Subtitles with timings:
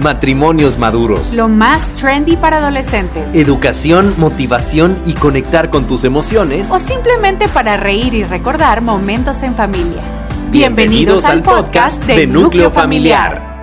[0.00, 1.32] Matrimonios maduros.
[1.34, 3.22] Lo más trendy para adolescentes.
[3.34, 6.68] Educación, motivación y conectar con tus emociones.
[6.70, 10.02] O simplemente para reír y recordar momentos en familia.
[10.50, 13.54] Bienvenidos, al podcast de Núcleo Familiar.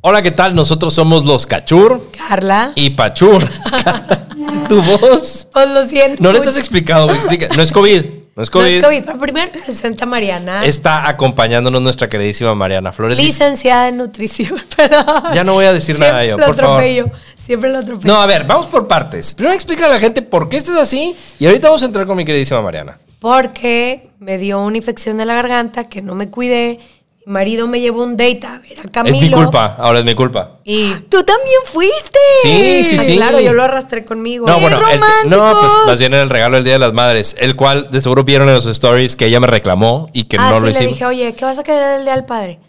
[0.00, 0.54] Hola, ¿qué tal?
[0.54, 2.72] Nosotros somos los Cachur Carla.
[2.74, 3.42] y Pachur.
[4.68, 5.48] ¿Tu voz?
[5.52, 6.22] Pues lo siento.
[6.22, 7.48] No les has explicado, me explica.
[7.56, 8.04] No es COVID.
[8.36, 8.76] No es No COVID.
[8.76, 10.64] es COVID, pero primero presenta Mariana.
[10.64, 13.16] Está acompañándonos nuestra queridísima Mariana Flores.
[13.18, 14.60] licenciada en nutrición.
[14.76, 16.70] Pero Ya no voy a decir nada yo, lo por favor.
[16.80, 18.12] atropello, Siempre lo atropello.
[18.12, 19.34] No, a ver, vamos por partes.
[19.34, 22.16] Primero explica a la gente por qué estás así y ahorita vamos a entrar con
[22.16, 22.98] mi queridísima Mariana.
[23.20, 26.80] Porque me dio una infección de la garganta que no me cuidé.
[27.26, 29.16] Mi marido me llevó un date a ver a Camilo.
[29.16, 30.58] Es mi culpa, ahora es mi culpa.
[30.64, 32.18] Y Tú también fuiste.
[32.42, 33.16] Sí, sí, sí.
[33.16, 34.46] claro, yo lo arrastré conmigo.
[34.46, 37.34] No, bueno, el- no, pues más bien en el regalo del Día de las Madres,
[37.38, 40.50] el cual de seguro vieron en los stories que ella me reclamó y que ah,
[40.50, 40.92] no sí, lo le hicimos.
[40.92, 42.60] dije, oye, ¿qué vas a querer del día del padre?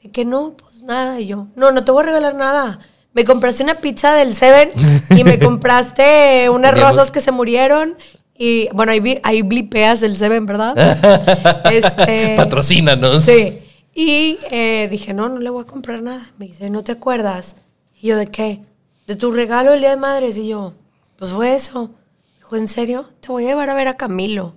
[0.00, 1.18] Y que no, pues nada.
[1.20, 2.78] Y yo, no, no te voy a regalar nada.
[3.14, 4.70] Me compraste una pizza del Seven
[5.10, 7.96] y me compraste unas Teníamos- rosas que se murieron.
[8.36, 10.74] Y bueno, ahí, vi- ahí blipeas el Seven, ¿verdad?
[11.72, 13.22] este, Patrocínanos.
[13.24, 13.60] Sí.
[13.94, 16.30] Y eh, dije, no, no le voy a comprar nada.
[16.38, 17.56] Me dice, ¿no te acuerdas?
[18.00, 18.60] Y yo, ¿de qué?
[19.06, 20.36] De tu regalo el día de madres.
[20.36, 20.72] Y yo,
[21.16, 21.90] pues fue eso.
[22.38, 23.06] Dijo, ¿en serio?
[23.20, 24.54] Te voy a llevar a ver a Camilo.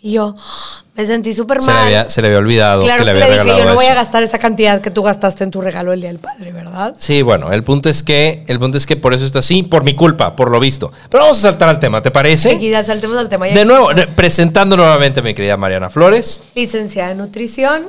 [0.00, 0.84] Y yo, ¡ah!
[0.94, 1.84] me sentí súper Se le, mal.
[1.86, 3.86] había, se le había olvidado Claro que le había le dije, regalado yo no voy
[3.86, 3.96] a eso.
[3.96, 6.94] gastar esa cantidad que tú gastaste en tu regalo el día del padre, ¿verdad?
[6.96, 9.82] Sí, bueno, el punto es que el punto es que por eso está así, por
[9.82, 10.92] mi culpa, por lo visto.
[11.10, 12.54] Pero vamos a saltar al tema, ¿te parece?
[12.54, 13.48] Aquí ya saltemos al tema.
[13.48, 16.42] ya De nuevo, presentando nuevamente a mi querida Mariana Flores.
[16.54, 17.86] Licenciada en nutrición.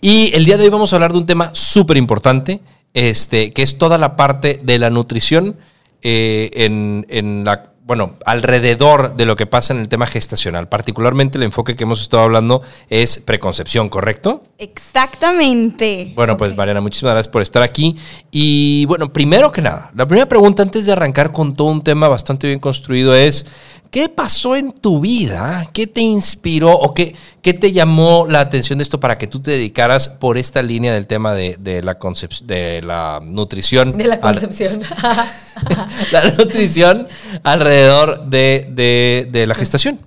[0.00, 2.60] Y el día de hoy vamos a hablar de un tema súper importante,
[2.94, 5.56] este, que es toda la parte de la nutrición
[6.02, 10.68] eh, en, en la, bueno, alrededor de lo que pasa en el tema gestacional.
[10.68, 14.44] Particularmente el enfoque que hemos estado hablando es preconcepción, ¿correcto?
[14.58, 16.12] Exactamente.
[16.14, 17.96] Bueno, pues Mariana, muchísimas gracias por estar aquí.
[18.30, 22.08] Y bueno, primero que nada, la primera pregunta antes de arrancar con todo un tema
[22.08, 23.46] bastante bien construido es,
[23.92, 25.68] ¿qué pasó en tu vida?
[25.72, 29.40] ¿Qué te inspiró o qué, qué te llamó la atención de esto para que tú
[29.40, 33.96] te dedicaras por esta línea del tema de, de la, concep- de la nutrición?
[33.96, 34.80] De la concepción.
[36.10, 37.06] la nutrición
[37.44, 40.00] alrededor de, de- de la gestación.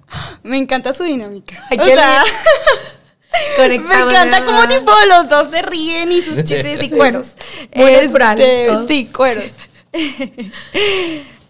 [0.44, 1.63] Me encanta su dinámica.
[1.69, 2.23] Ay, o sea,
[3.79, 7.28] me encanta como tipo los dos se ríen y sus chistes y cueros.
[8.67, 8.88] Todo.
[8.88, 9.44] Sí, cueros.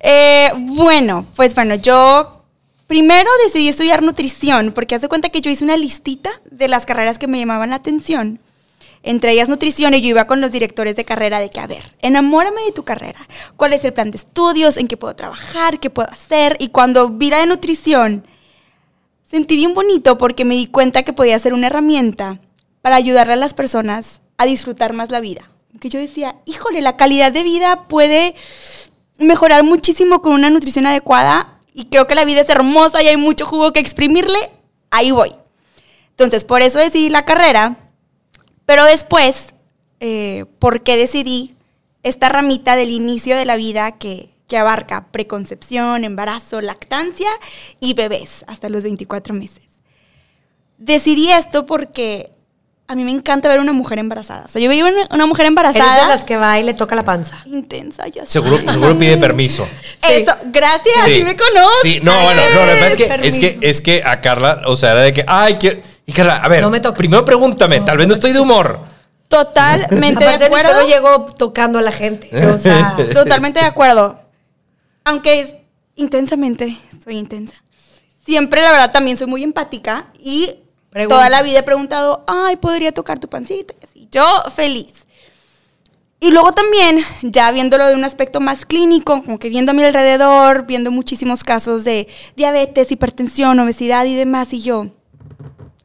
[0.08, 2.44] Eh, bueno, pues bueno, yo
[2.86, 7.18] primero decidí estudiar nutrición porque hace cuenta que yo hice una listita de las carreras
[7.18, 8.40] que me llamaban la atención.
[9.02, 11.92] Entre ellas nutrición y yo iba con los directores de carrera de que, a ver,
[12.04, 13.20] enamórame de tu carrera.
[13.58, 14.78] ¿Cuál es el plan de estudios?
[14.78, 15.80] ¿En qué puedo trabajar?
[15.80, 16.56] ¿Qué puedo hacer?
[16.60, 18.28] Y cuando vi la de nutrición,
[19.28, 22.40] sentí bien bonito porque me di cuenta que podía ser una herramienta
[22.84, 25.50] para ayudarle a las personas a disfrutar más la vida.
[25.80, 28.36] Que yo decía, híjole, la calidad de vida puede
[29.18, 33.18] mejorar muchísimo con una nutrición adecuada y creo que la vida es hermosa y hay
[33.18, 34.52] mucho jugo que exprimirle,
[34.92, 35.34] ahí voy.
[36.12, 37.92] Entonces, por eso decidí la carrera,
[38.66, 39.54] pero después,
[40.00, 41.56] eh, ¿por qué decidí
[42.04, 47.30] esta ramita del inicio de la vida que, que abarca preconcepción, embarazo, lactancia
[47.80, 49.64] y bebés hasta los 24 meses?
[50.78, 52.32] Decidí esto porque
[52.88, 54.46] a mí me encanta ver una mujer embarazada.
[54.46, 56.04] O sea, yo veía una, una mujer Eres embarazada.
[56.04, 57.38] de las que va y le toca la panza.
[57.46, 58.32] Intensa, ya sé.
[58.34, 59.68] Seguro, seguro pide permiso.
[60.08, 61.80] Eso, gracias, sí, me conoces.
[61.82, 63.28] Sí, no, bueno, no, lo que pasa es que, Permiso.
[63.28, 65.82] es que, es que a Carla, o sea, era de que, ay, quiero.
[66.06, 66.98] Y Carla, a ver, No me toques.
[67.00, 68.82] primero pregúntame, tal vez no estoy de humor.
[69.28, 70.74] Totalmente de acuerdo.
[70.76, 72.30] no llegó tocando a la gente.
[72.48, 74.20] O sea, Totalmente de acuerdo.
[75.04, 75.56] Aunque es
[75.96, 77.56] intensamente, soy intensa.
[78.26, 80.56] Siempre, la verdad, también soy muy empática y
[80.96, 81.16] Pregunta.
[81.16, 83.74] toda la vida he preguntado, ay, ¿podría tocar tu pancita?
[83.82, 84.26] Y así, yo
[84.56, 84.94] feliz.
[86.22, 89.84] Y luego también, ya viéndolo de un aspecto más clínico, como que viendo a mi
[89.84, 92.08] alrededor, viendo muchísimos casos de
[92.38, 94.88] diabetes, hipertensión, obesidad y demás, y yo,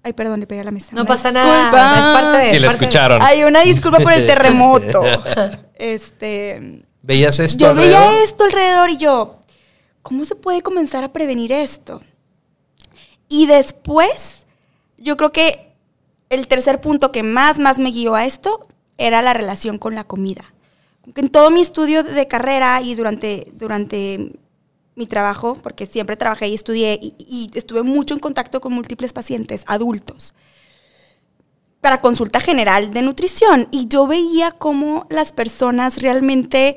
[0.04, 0.90] ay, perdón, le pegué a la mesa.
[0.92, 1.70] no Una pasa disculpa.
[1.72, 1.98] nada.
[1.98, 2.50] Es parte de.
[2.50, 3.20] Si es la escucharon.
[3.20, 5.02] Hay una disculpa por el terremoto.
[5.74, 7.58] Este, ¿Veías esto?
[7.64, 8.00] yo alrededor?
[8.10, 9.40] veía esto alrededor y yo,
[10.02, 12.02] ¿cómo se puede comenzar a prevenir esto?
[13.30, 14.39] Y después,
[15.00, 15.72] yo creo que
[16.28, 18.68] el tercer punto que más, más me guió a esto
[18.98, 20.54] era la relación con la comida.
[21.16, 24.32] En todo mi estudio de carrera y durante, durante
[24.94, 29.12] mi trabajo, porque siempre trabajé y estudié y, y estuve mucho en contacto con múltiples
[29.12, 30.34] pacientes adultos
[31.80, 36.76] para consulta general de nutrición y yo veía cómo las personas realmente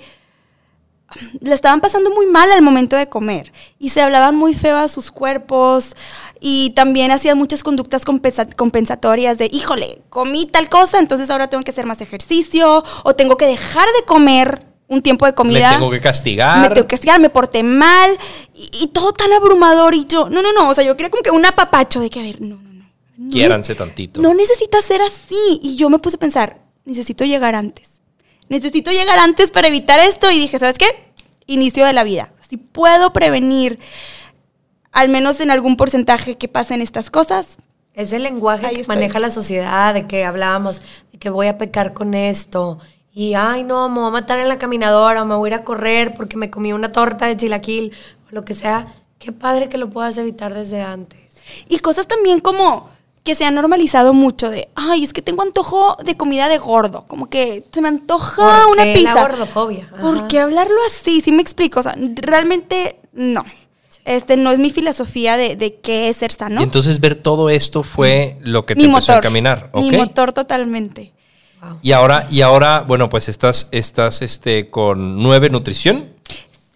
[1.41, 4.87] le estaban pasando muy mal al momento de comer y se hablaban muy feo a
[4.87, 5.95] sus cuerpos
[6.39, 11.63] y también hacían muchas conductas compensa- compensatorias de, híjole, comí tal cosa, entonces ahora tengo
[11.63, 15.71] que hacer más ejercicio o tengo que dejar de comer un tiempo de comida.
[15.71, 16.59] Me tengo que castigar.
[16.59, 18.11] Me tengo que castigar, me porté mal
[18.53, 21.23] y, y todo tan abrumador y yo, no, no, no, o sea, yo quería como
[21.23, 22.85] que un apapacho de que, a ver, no, no, no.
[23.17, 24.21] no Quiéranse tantito.
[24.21, 25.59] no necesitas ser así.
[25.63, 27.92] Y yo me puse a pensar, necesito llegar antes.
[28.53, 30.29] Necesito llegar antes para evitar esto.
[30.29, 30.85] Y dije, ¿sabes qué?
[31.47, 32.31] Inicio de la vida.
[32.47, 33.79] Si puedo prevenir,
[34.91, 37.57] al menos en algún porcentaje que pasen estas cosas,
[37.95, 41.93] Es el lenguaje que maneja la sociedad, de que hablábamos, de que voy a pecar
[41.93, 42.77] con esto.
[43.11, 45.59] Y, ay, no, me voy a matar en la caminadora, o me voy a ir
[45.59, 47.91] a correr porque me comí una torta de chilaquil,
[48.27, 48.85] o lo que sea.
[49.17, 51.19] Qué padre que lo puedas evitar desde antes.
[51.67, 52.92] Y cosas también como
[53.23, 57.05] que se han normalizado mucho de, ay, es que tengo antojo de comida de gordo,
[57.07, 59.15] como que se me antoja ¿Por una qué pizza.
[59.15, 59.89] la gordofobia?
[59.93, 60.01] Ajá.
[60.01, 61.21] ¿Por qué hablarlo así?
[61.21, 63.45] Sí me explico, o sea, realmente no.
[64.05, 66.59] Este no es mi filosofía de, de qué es ser sano.
[66.59, 69.17] Y entonces ver todo esto fue lo que te mi empezó motor.
[69.17, 69.71] a caminar.
[69.73, 71.13] Mi motor totalmente.
[71.81, 76.12] Y ahora, y ahora, bueno, pues estás, estás este, con nueve nutrición.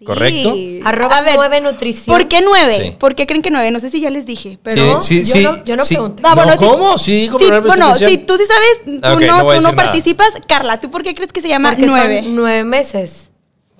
[0.04, 0.54] ¿Correcto?
[0.84, 2.16] Arroba nueve nutrición.
[2.16, 2.76] ¿Por qué nueve?
[2.82, 2.90] Sí.
[2.98, 3.70] ¿Por qué creen que nueve?
[3.72, 5.02] No sé si ya les dije, pero...
[5.02, 5.94] sí, yo sí, no- yo no sí.
[5.94, 6.22] pregunté.
[6.22, 6.58] Bueno, No, sí.
[6.58, 6.98] ¿Cómo?
[6.98, 9.74] Sí, dijo bueno, si tú sí sabes, tú no, tú no nada.
[9.74, 10.28] participas.
[10.46, 12.22] Carla, ¿tú por qué crees que se llama Porque nueve?
[12.22, 13.30] son nueve meses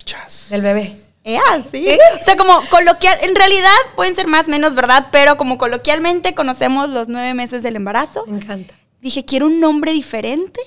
[0.04, 0.46] Chas.
[0.50, 0.92] del bebé.
[1.24, 1.38] Eh,
[1.70, 1.86] sí.
[2.20, 5.08] O sea, como coloquial, en realidad pueden ser más, menos, ¿verdad?
[5.12, 8.74] Pero como coloquialmente conocemos los nueve meses del embarazo, Me encanta.
[9.02, 10.60] dije, quiero un nombre diferente.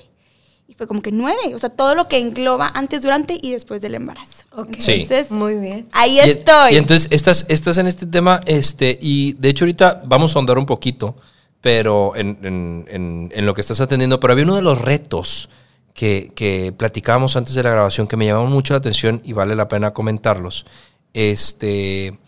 [0.72, 1.54] Y fue como que nueve.
[1.54, 4.30] O sea, todo lo que engloba antes, durante y después del embarazo.
[4.56, 4.76] Ok.
[4.78, 5.02] Sí.
[5.02, 5.86] Entonces, Muy bien.
[5.92, 6.72] ahí Y- estoy.
[6.72, 10.56] Y, entonces estás, estás en este tema, este, y de hecho ahorita vamos a ahondar
[10.56, 11.14] un poquito,
[11.60, 15.50] pero en, en- en- en lo que estás atendiendo, pero había uno de los retos
[15.92, 19.54] que, que platicábamos antes de la grabación que me llamaron mucho la atención y vale
[19.54, 20.64] la pena comentarlos.
[21.12, 22.18] Este,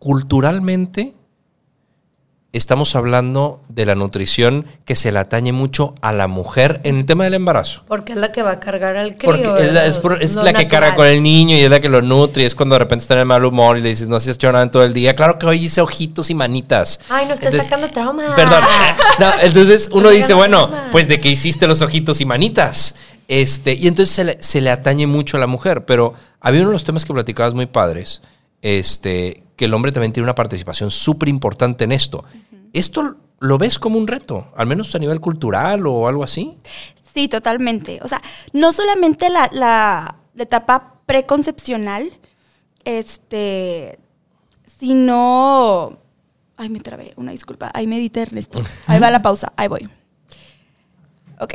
[0.00, 1.14] culturalmente
[2.56, 7.04] estamos hablando de la nutrición que se le atañe mucho a la mujer en el
[7.04, 7.82] tema del embarazo.
[7.88, 9.30] Porque es la que va a cargar al crío.
[9.30, 12.42] Porque es la, la que carga con el niño y es la que lo nutre.
[12.44, 14.26] Y es cuando de repente está en el mal humor y le dices, no has
[14.28, 15.14] hecho nada en todo el día.
[15.16, 17.00] Claro que hoy hice ojitos y manitas.
[17.08, 18.34] Ay, no estás Entonces- sacando trauma.
[18.34, 18.62] Perdón.
[19.18, 20.88] No, entonces uno No dice, bueno, trauma.
[20.90, 22.96] pues de que hiciste los ojitos y manitas.
[23.28, 25.84] Este, y entonces se le, se le atañe mucho a la mujer.
[25.84, 28.22] Pero había uno de los temas que platicabas muy padres.
[28.62, 32.24] Este, que el hombre también tiene una participación súper importante en esto.
[32.74, 34.52] ¿Esto lo ves como un reto?
[34.56, 36.58] Al menos a nivel cultural o algo así.
[37.14, 38.00] Sí, totalmente.
[38.02, 38.20] O sea,
[38.52, 42.12] no solamente la, la- la etapa preconcepcional,
[42.84, 43.98] este,
[44.78, 45.98] sino...
[46.56, 47.70] Ay, me trabé, una disculpa.
[47.74, 48.60] Ahí me Ernesto.
[48.86, 49.88] Ahí va la pausa, ahí voy.
[51.40, 51.54] Ok.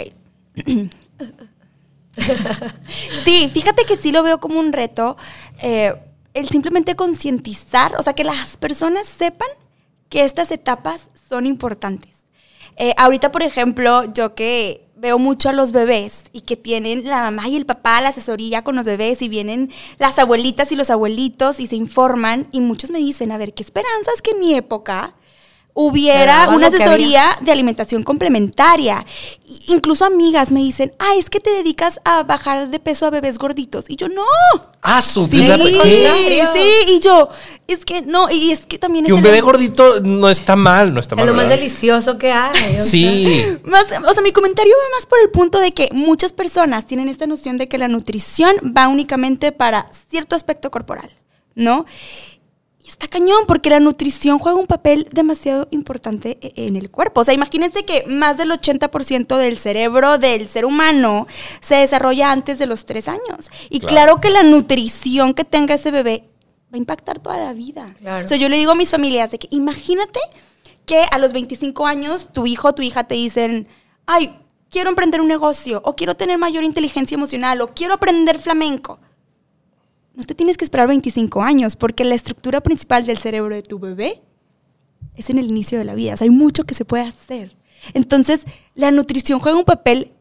[3.24, 5.18] sí, fíjate que sí lo veo como un reto.
[5.62, 5.94] eh,
[6.33, 9.48] el simplemente concientizar, o sea, que las personas sepan
[10.09, 12.11] que estas etapas son importantes.
[12.75, 17.21] Eh, ahorita, por ejemplo, yo que veo mucho a los bebés y que tienen la
[17.21, 20.89] mamá y el papá la asesoría con los bebés y vienen las abuelitas y los
[20.89, 24.56] abuelitos y se informan y muchos me dicen, a ver, qué esperanzas que en mi
[24.56, 25.13] época
[25.81, 29.06] hubiera una asesoría de alimentación complementaria.
[29.48, 33.09] I- Incluso amigas me dicen, ah, es que te dedicas a bajar de peso a
[33.12, 33.86] bebés gorditos.
[33.88, 34.24] Y yo, no.
[34.81, 36.83] Ah, su Sí, la- sí, ¿qué?
[36.90, 37.30] y yo,
[37.68, 40.57] es que no, y es que también Que es un el- bebé gordito no está
[40.57, 41.28] mal, no está Es mal.
[41.28, 41.57] lo más ¿verdad?
[41.57, 42.74] delicioso que hay.
[42.76, 42.83] o sea.
[42.83, 43.45] Sí.
[43.64, 47.07] Más, o sea, mi comentario va más por el punto de que muchas personas tienen
[47.07, 51.09] esta noción de que la nutrición va únicamente para cierto aspecto corporal,
[51.56, 51.86] ¿no?
[52.90, 57.22] Está cañón, porque la nutrición juega un papel demasiado importante e- en el cuerpo.
[57.22, 61.28] O sea, imagínense que más del 80% del cerebro del ser humano
[61.62, 63.52] se desarrolla antes de los tres años.
[63.69, 63.94] Y Claro.
[63.94, 66.30] claro, que la nutrición que tenga ese bebé
[66.74, 67.94] va a impactar toda la vida.
[68.00, 68.26] Claro.
[68.26, 70.19] O sea, yo le digo a mis familias de que imagínate
[70.88, 73.68] que a los 25 años tu hijo o tu hija te dicen,
[74.08, 74.36] ay,
[74.72, 79.00] quiero emprender un negocio, o quiero tener mayor inteligencia emocional, o quiero aprender flamenco.
[80.19, 83.80] No te tienes que esperar 25 años, porque la estructura principal del cerebro de tu
[83.80, 84.21] bebé
[85.16, 86.16] es en el inicio de la vida.
[86.16, 87.56] O sea, hay mucho que se puede hacer.
[87.94, 88.42] Entonces,
[88.76, 90.11] la nutrición juega un papel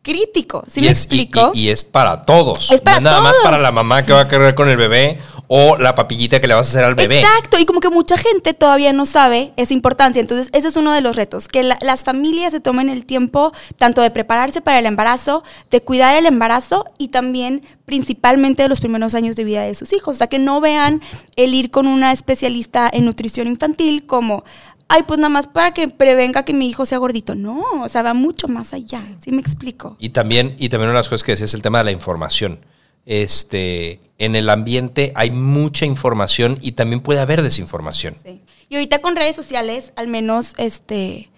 [0.00, 0.64] crítico.
[0.72, 1.50] ¿Sí y me es, explico?
[1.52, 2.70] Y, y es para todos.
[2.70, 4.78] Es para no es nada más para la mamá que va a cargar con el
[4.78, 7.20] bebé o la papillita que le vas a hacer al bebé.
[7.20, 10.20] Exacto, y como que mucha gente todavía no sabe esa importancia.
[10.20, 13.52] Entonces, ese es uno de los retos, que la- las familias se tomen el tiempo
[13.76, 18.80] tanto de prepararse para el embarazo, de cuidar el embarazo y también principalmente de los
[18.80, 20.16] primeros años de vida de sus hijos.
[20.16, 21.02] O sea, que no vean
[21.36, 24.44] el ir con una especialista en nutrición infantil como,
[24.88, 27.34] ay, pues nada más para que prevenga que mi hijo sea gordito.
[27.34, 29.02] No, o sea, va mucho más allá.
[29.22, 29.96] ¿Sí me explico?
[29.98, 31.90] Y también, y también una de las cosas que decía es el tema de la
[31.92, 32.60] información.
[33.06, 38.16] Este, en el ambiente hay mucha información y también puede haber desinformación.
[38.24, 38.40] Sí.
[38.68, 41.30] Y ahorita con redes sociales, al menos, este,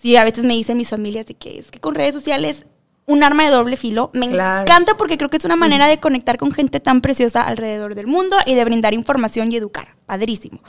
[0.00, 2.64] sí, a veces me dicen mis familias de que es que con redes sociales
[3.08, 4.10] un arma de doble filo.
[4.14, 4.62] Me Claro.
[4.62, 8.08] encanta porque creo que es una manera de conectar con gente tan preciosa alrededor del
[8.08, 9.94] mundo y de brindar información y educar.
[10.06, 10.60] Padrísimo.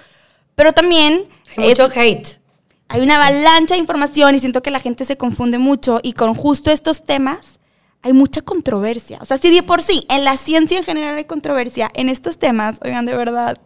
[0.55, 1.23] Pero también
[1.55, 2.27] Hay es- mucho hate.
[2.89, 6.35] hay una avalancha de información y siento que la gente se confunde mucho y con
[6.35, 7.56] justo estos temas
[8.07, 9.19] hay mucha controversia.
[9.21, 12.37] O sea, si de por sí en la ciencia en general hay controversia, en estos
[12.37, 13.57] temas, oigan, de verdad,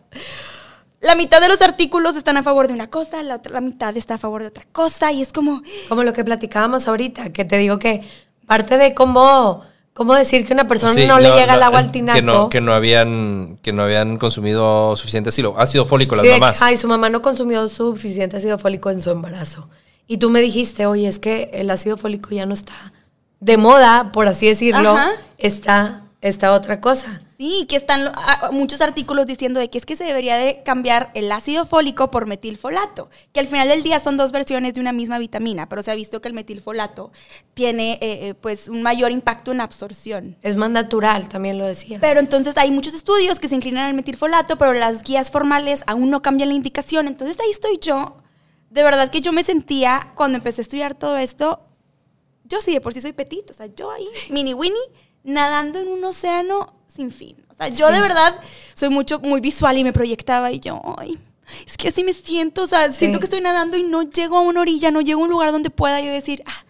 [1.00, 3.95] la mitad de los artículos están a favor de una cosa, la otra la mitad
[3.98, 7.45] está a favor de otra cosa y es como, Como lo que platicábamos ahorita, que
[7.45, 8.01] te digo que
[8.45, 9.62] parte de cómo,
[9.93, 12.15] cómo decir que una persona Sí, no, le lo- llega el lo- agua al tinaco.
[12.19, 16.62] Que no, que no habían, que no habían consumido suficiente ácido, fólico las Sí, mamás.
[16.62, 19.69] ay, su mamá no consumió suficiente ácido fólico en su embarazo.
[20.07, 22.74] Y tú me dijiste, oye, es que el ácido fólico ya no está
[23.41, 24.91] de moda, por así decirlo.
[24.91, 25.12] Ajá.
[25.38, 27.19] Está esta otra cosa.
[27.39, 28.12] sí, que están
[28.51, 32.27] muchos artículos diciendo de que es que se debería de cambiar el ácido fólico por
[32.27, 35.89] metilfolato, que al final del día son dos versiones de una misma vitamina, pero se
[35.89, 37.12] ha visto que el metilfolato
[37.55, 40.38] tiene eh, eh, pues un mayor impacto en absorción.
[40.43, 42.00] Es más natural, también lo decías.
[42.00, 46.12] Pero entonces hay muchos estudios que se inclinan al metilfolato, pero las guías formales aún
[46.12, 47.07] no cambian la indicación.
[47.07, 48.17] Entonces ahí estoy yo.
[48.69, 51.62] De verdad que yo me sentía, cuando empecé a estudiar todo esto,
[52.51, 54.77] yo sí de por sí soy petito, o sea, yo ahí, mini Winnie,
[55.24, 57.36] nadando en un océano sin fin.
[57.50, 58.36] O sea, yo de verdad
[58.74, 61.17] soy mucho, muy visual y me proyectaba y yo, ay,
[61.65, 64.41] es que así me siento, o sea, siento que estoy nadando y no llego a
[64.41, 66.65] una orilla, no llego a un lugar donde pueda yo decir, ah.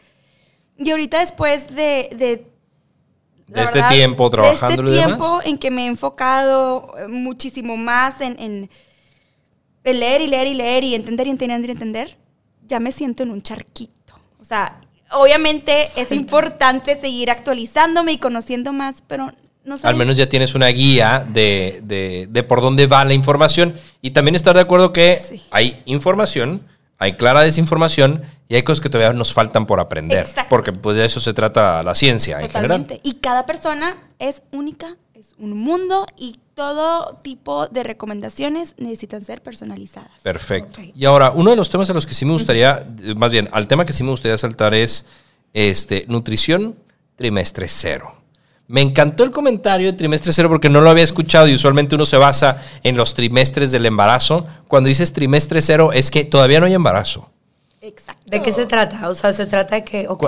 [0.77, 2.47] Y ahorita después de, de
[3.47, 5.27] De este tiempo trabajándolo y De este demás.
[5.29, 8.69] tiempo en que me he enfocado eh, muchísimo más en, en-
[9.83, 12.17] en leer y leer y leer y entender y entender y entender,
[12.67, 14.13] ya me siento en un charquito.
[14.39, 14.80] O sea,
[15.13, 19.31] obviamente es importante seguir actualizándome y conociendo más, pero
[19.63, 19.87] no sé.
[19.87, 24.11] Al menos ya tienes una guía de, de- de por dónde va la información y
[24.11, 25.41] también estar de acuerdo que Sí.
[25.51, 26.61] hay información,
[26.97, 30.19] hay clara desinformación y hay cosas que todavía nos faltan por aprender.
[30.25, 30.49] Exacto.
[30.49, 32.81] Porque pues de eso se trata la ciencia en general.
[32.83, 32.99] Totalmente.
[33.07, 39.41] Y cada persona es única, es un mundo y todo tipo de recomendaciones necesitan ser
[39.41, 40.12] personalizadas.
[40.22, 40.81] Perfecto.
[40.96, 43.50] Y ahora, uno de los temas a los que sí me gustaría, eh, más bien,
[43.51, 45.05] al tema que sí me gustaría saltar es
[45.53, 46.75] este, nutrición
[47.15, 48.15] trimestre cero.
[48.67, 52.05] Me encantó el comentario de trimestre cero porque no lo había escuchado y usualmente uno
[52.05, 54.48] se basa en los trimestres del embarazo.
[54.67, 57.29] Cuando dices trimestre cero es que todavía no hay embarazo.
[57.81, 58.24] Exacto.
[58.27, 59.10] ¿De qué se trata?
[59.10, 60.24] O sea, se trata de que, ok,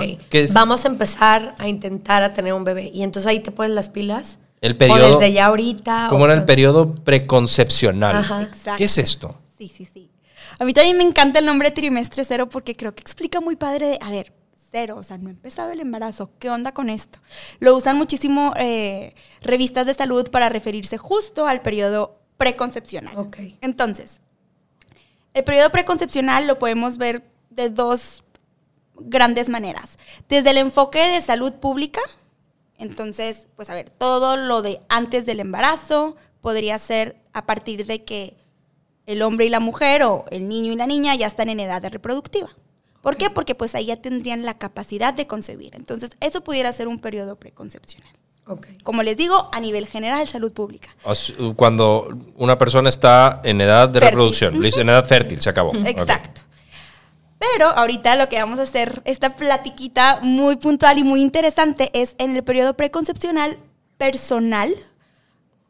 [0.52, 2.90] vamos a empezar a intentar a tener un bebé.
[2.92, 4.38] Y entonces ahí te pones las pilas.
[4.64, 5.16] El periodo.
[5.16, 6.06] O desde ya ahorita.
[6.08, 8.16] ¿Cómo o- era el periodo preconcepcional?
[8.16, 8.42] Ajá.
[8.42, 8.78] Exacto.
[8.78, 9.38] ¿Qué es esto?
[9.58, 10.10] Sí, sí, sí.
[10.58, 13.86] A mí también me encanta el nombre trimestre cero porque creo que explica muy padre
[13.88, 14.32] de, a ver,
[14.72, 17.18] cero, o sea, no ha empezado el embarazo, ¿qué onda con esto?
[17.60, 23.16] Lo usan muchísimo eh, revistas de salud para referirse justo al periodo preconcepcional.
[23.18, 23.36] Ok.
[23.60, 24.20] Entonces,
[25.34, 28.24] el periodo preconcepcional lo podemos ver de dos
[28.96, 29.98] grandes maneras.
[30.28, 32.00] Desde el enfoque de salud pública,
[32.78, 38.04] entonces, pues a ver, todo lo de antes del embarazo podría ser a partir de
[38.04, 38.36] que
[39.06, 41.82] el hombre y la mujer o el niño y la niña ya están en edad
[41.82, 42.50] de reproductiva.
[43.02, 43.28] ¿Por qué?
[43.28, 45.74] Porque pues ahí ya tendrían la capacidad de concebir.
[45.74, 48.08] Entonces, eso pudiera ser un periodo preconcepcional.
[48.46, 48.66] Ok.
[48.82, 50.88] Como les digo, a nivel general, salud pública.
[51.56, 54.08] Cuando una persona está en edad de Fértil.
[54.10, 55.74] reproducción, en edad fértil, se acabó.
[55.74, 56.33] Exacto.
[57.52, 62.14] Pero ahorita lo que vamos a hacer, esta platiquita muy puntual y muy interesante, es
[62.18, 63.58] en el periodo preconcepcional
[63.98, 64.74] personal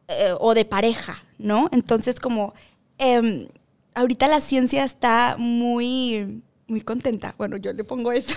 [0.07, 1.69] eh, o de pareja, ¿no?
[1.71, 2.53] Entonces, como
[2.97, 3.47] em,
[3.93, 7.33] ahorita la ciencia está muy, muy contenta.
[7.37, 8.35] Bueno, yo le pongo eso.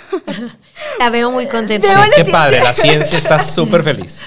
[0.99, 1.89] La veo muy contenta.
[1.89, 4.25] Sí, qué padre, la ciencia está súper feliz.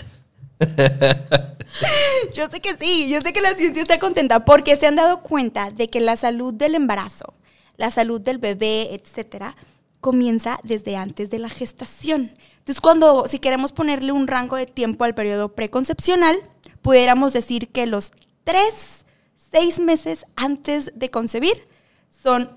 [2.34, 5.22] Yo sé que sí, yo sé que la ciencia está contenta porque se han dado
[5.22, 7.34] cuenta de que la salud del embarazo,
[7.82, 9.56] la salud del bebé, etcétera,
[10.02, 12.32] comienza desde antes de la gestación.
[12.60, 16.38] Entonces, cuando, si queremos ponerle un rango de tiempo al periodo preconcepcional,
[16.84, 18.12] pudiéramos decir que los
[18.44, 19.04] tres,
[19.52, 21.68] seis meses antes de concebir
[22.24, 22.52] son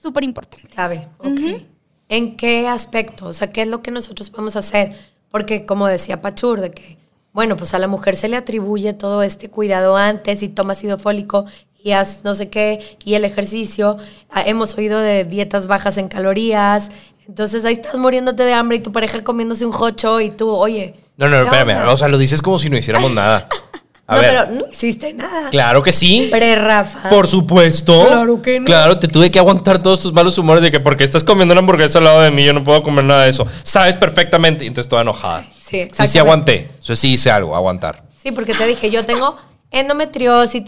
[0.00, 0.70] súper importantes.
[1.18, 1.60] Ok.
[2.08, 3.26] ¿En qué aspecto?
[3.26, 4.96] O sea, ¿qué es lo que nosotros podemos hacer?
[5.32, 6.98] Porque como decía Pachur, de que,
[7.32, 10.98] bueno, pues a la mujer se le atribuye todo este cuidado antes y toma ácido
[10.98, 11.46] fólico
[11.82, 13.96] y haz no sé qué, y el ejercicio.
[14.30, 16.90] Ah, Hemos oído de dietas bajas en calorías.
[17.26, 20.94] Entonces ahí estás muriéndote de hambre y tu pareja comiéndose un jocho y tú, oye.
[21.16, 21.80] No, no, ¿qué espérame.
[21.80, 21.92] onda?
[21.92, 23.48] O sea, lo dices como si no hiciéramos nada.
[24.10, 24.30] A no, ver.
[24.30, 25.50] pero no hiciste nada.
[25.50, 26.28] Claro que sí.
[26.30, 27.10] Pre Rafa.
[27.10, 28.06] Por supuesto.
[28.06, 28.64] Claro que no.
[28.64, 31.58] Claro, te tuve que aguantar todos tus malos humores de que porque estás comiendo una
[31.58, 33.46] hamburguesa al lado de mí, yo no puedo comer nada de eso.
[33.62, 34.64] Sabes perfectamente.
[34.64, 35.42] Y entonces toda enojada.
[35.42, 36.18] Sí, Sí, sí exactamente.
[36.20, 36.70] aguanté.
[36.80, 38.02] Eso sí hice algo, aguantar.
[38.16, 39.36] Sí, porque te dije, yo tengo
[39.70, 40.64] endometriosis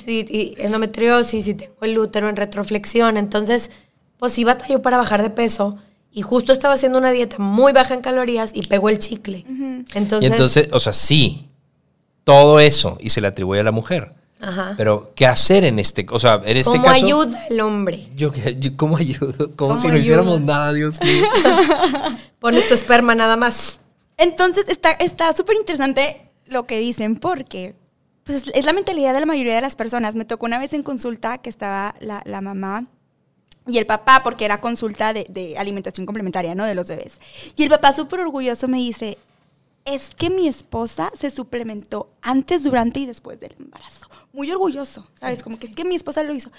[0.59, 3.16] endometriosis y tengo el útero en retroflexión.
[3.16, 3.71] Entonces,
[4.19, 5.76] pues sí batalló para bajar de peso.
[6.12, 9.45] Y justo estaba haciendo una dieta muy baja en calorías y pegó el chicle.
[9.95, 11.47] Entonces, y entonces, o sea, sí.
[12.25, 12.99] Todo eso.
[13.00, 14.12] Y se le atribuye a la mujer.
[14.40, 14.75] ajá.
[14.76, 17.04] Pero, ¿qué hacer en este O sea, en este ¿cómo caso.
[17.07, 18.07] ayuda el hombre?
[18.14, 19.33] Yo, yo- ¿Cómo ayudo?
[19.57, 21.25] Como ¿Cómo si no hiciéramos nada, Dios mío.
[22.40, 23.78] Pones tu esperma nada más.
[24.16, 27.75] Entonces está está súper interesante lo que dicen porque
[28.30, 30.14] pues, es, es la mentalidad de la mayoría de las personas.
[30.14, 32.87] Me tocó una vez en consulta que estaba la, la mamá
[33.66, 36.64] y el papá, porque era consulta de, de alimentación complementaria, ¿no?
[36.64, 37.20] De los bebés.
[37.56, 39.18] Y el papá súper orgulloso me dice,
[39.84, 44.06] es que mi esposa se suplementó antes, durante y después del embarazo.
[44.32, 45.42] Muy orgulloso, ¿sabes?
[45.42, 46.52] Como que es que mi esposa lo hizo.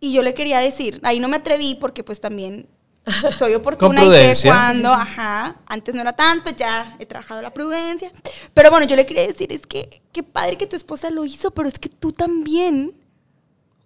[0.00, 2.68] Y yo le quería decir, ahí no me atreví porque pues también
[3.38, 8.10] soy oportuna y sé cuándo, ajá, antes no era tanto, ya he trabajado la prudencia.
[8.54, 11.50] Pero bueno, yo le quería decir, es que qué padre que tu esposa lo hizo,
[11.52, 12.94] pero es que tú también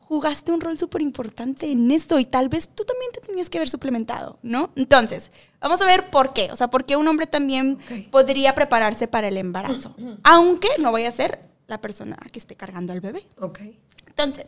[0.01, 3.59] jugaste un rol súper importante en esto y tal vez tú también te tenías que
[3.59, 4.71] haber suplementado, ¿no?
[4.75, 7.79] Entonces, vamos a ver por qué, o sea, por qué un hombre también
[8.11, 12.95] podría prepararse para el embarazo, aunque no vaya a ser la persona que esté cargando
[12.95, 13.27] al bebé.
[13.39, 13.61] Ok.
[14.07, 14.47] Entonces,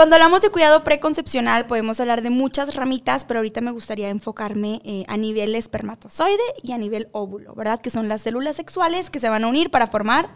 [0.00, 4.80] cuando hablamos de cuidado preconcepcional, podemos hablar de muchas ramitas, pero ahorita me gustaría enfocarme
[4.82, 7.82] eh, a nivel espermatozoide y a nivel óvulo, ¿verdad?
[7.82, 10.32] Que son las células sexuales que se van a unir para formar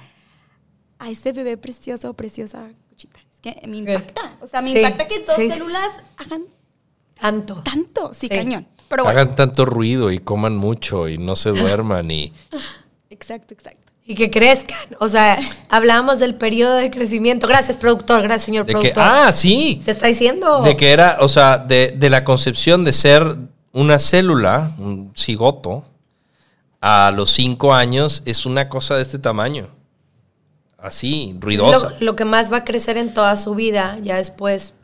[0.99, 3.21] a ese bebé precioso preciosa cuchita.
[3.35, 4.37] Es que me impacta.
[4.43, 5.51] O sea, me Sí, impacta que dos sí.
[5.51, 6.45] células hagan
[7.19, 7.63] Tanto.
[7.63, 8.13] tanto.
[8.13, 8.29] Sí, Sí.
[8.29, 8.69] cañón.
[8.91, 12.35] Pero bueno, Hagan tanto ruido y coman mucho y no se duerman y.
[13.09, 13.84] exacto, exacto.
[14.07, 14.77] Y que crezcan.
[15.01, 15.39] O sea,
[15.71, 17.47] hablábamos del periodo de crecimiento.
[17.49, 18.23] Gracias, productor.
[18.23, 19.03] Gracias, señor De que, productor.
[19.03, 19.81] ah, sí.
[19.85, 20.61] Te está diciendo.
[20.63, 23.37] De que era, o sea, de, de la concepción de ser
[23.73, 25.85] una célula, un cigoto,
[26.81, 29.69] a los cinco años es una cosa de este tamaño.
[30.77, 31.95] Así, ruidosa.
[31.99, 34.75] Lo, lo que más va a crecer en toda su vida, ya después.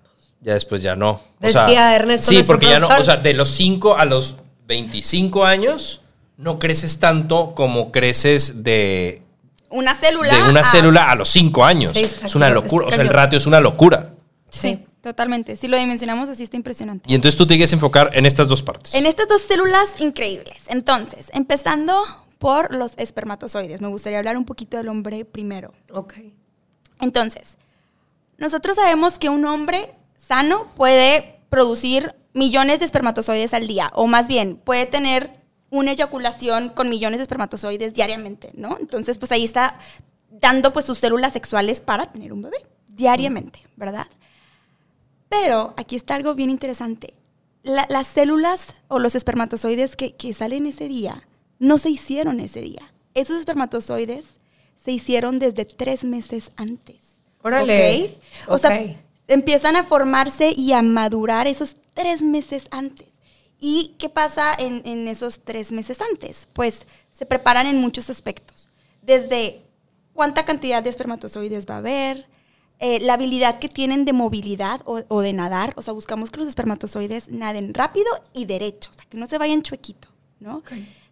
[0.40, 1.10] Ya después ya no.
[1.10, 4.36] O Decía sea, Ernesto, Sí, porque ya no, o sea, de los 5 a los
[4.66, 5.99] 25 años
[6.40, 9.22] no creces tanto como creces de,
[9.68, 10.34] Una célula.
[10.34, 11.92] de una a- célula a los 5 años.
[11.94, 14.14] Sí, está es una locura, está o sea, el ratio es una locura.
[14.48, 15.56] Sí, totalmente.
[15.56, 17.10] Si lo dimensionamos así está impresionante.
[17.10, 18.94] Y entonces tú te quieres enfocar en estas dos partes.
[18.94, 20.62] En estas dos células increíbles.
[20.68, 22.02] Entonces, empezando
[22.38, 23.82] por los espermatozoides.
[23.82, 25.74] Me gustaría hablar un poquito del hombre primero.
[25.92, 26.14] Ok.
[27.00, 27.58] Entonces,
[28.38, 29.94] nosotros sabemos que un hombre
[30.26, 35.39] sano puede producir millones de espermatozoides al día, o más bien, puede tener
[35.70, 38.76] una eyaculación con millones de espermatozoides diariamente, ¿no?
[38.80, 39.78] Entonces, pues ahí está
[40.30, 44.06] dando pues sus células sexuales para tener un bebé, diariamente, ¿verdad?
[45.28, 47.14] Pero aquí está algo bien interesante.
[47.62, 51.26] La- las células o los espermatozoides que, que salen ese día
[51.58, 52.92] no se hicieron ese día.
[53.14, 54.24] Esos espermatozoides
[54.84, 56.96] se hicieron desde tres meses antes.
[57.42, 58.16] Órale.
[58.46, 58.48] ¿Ok?
[58.48, 58.70] O sea,
[59.28, 63.08] empiezan a formarse y a madurar esos tres meses antes.
[63.60, 66.48] ¿Y qué pasa en, en esos tres meses antes?
[66.52, 68.70] Pues se preparan en muchos aspectos.
[69.02, 69.62] Desde
[70.14, 72.26] cuánta cantidad de espermatozoides va a haber,
[72.82, 75.74] eh, la habilidad que tienen de movilidad o, o de nadar.
[75.76, 79.36] O sea, buscamos que los espermatozoides naden rápido y derecho, o sea, que no se
[79.36, 80.08] vayan chuequito,
[80.40, 80.62] ¿no?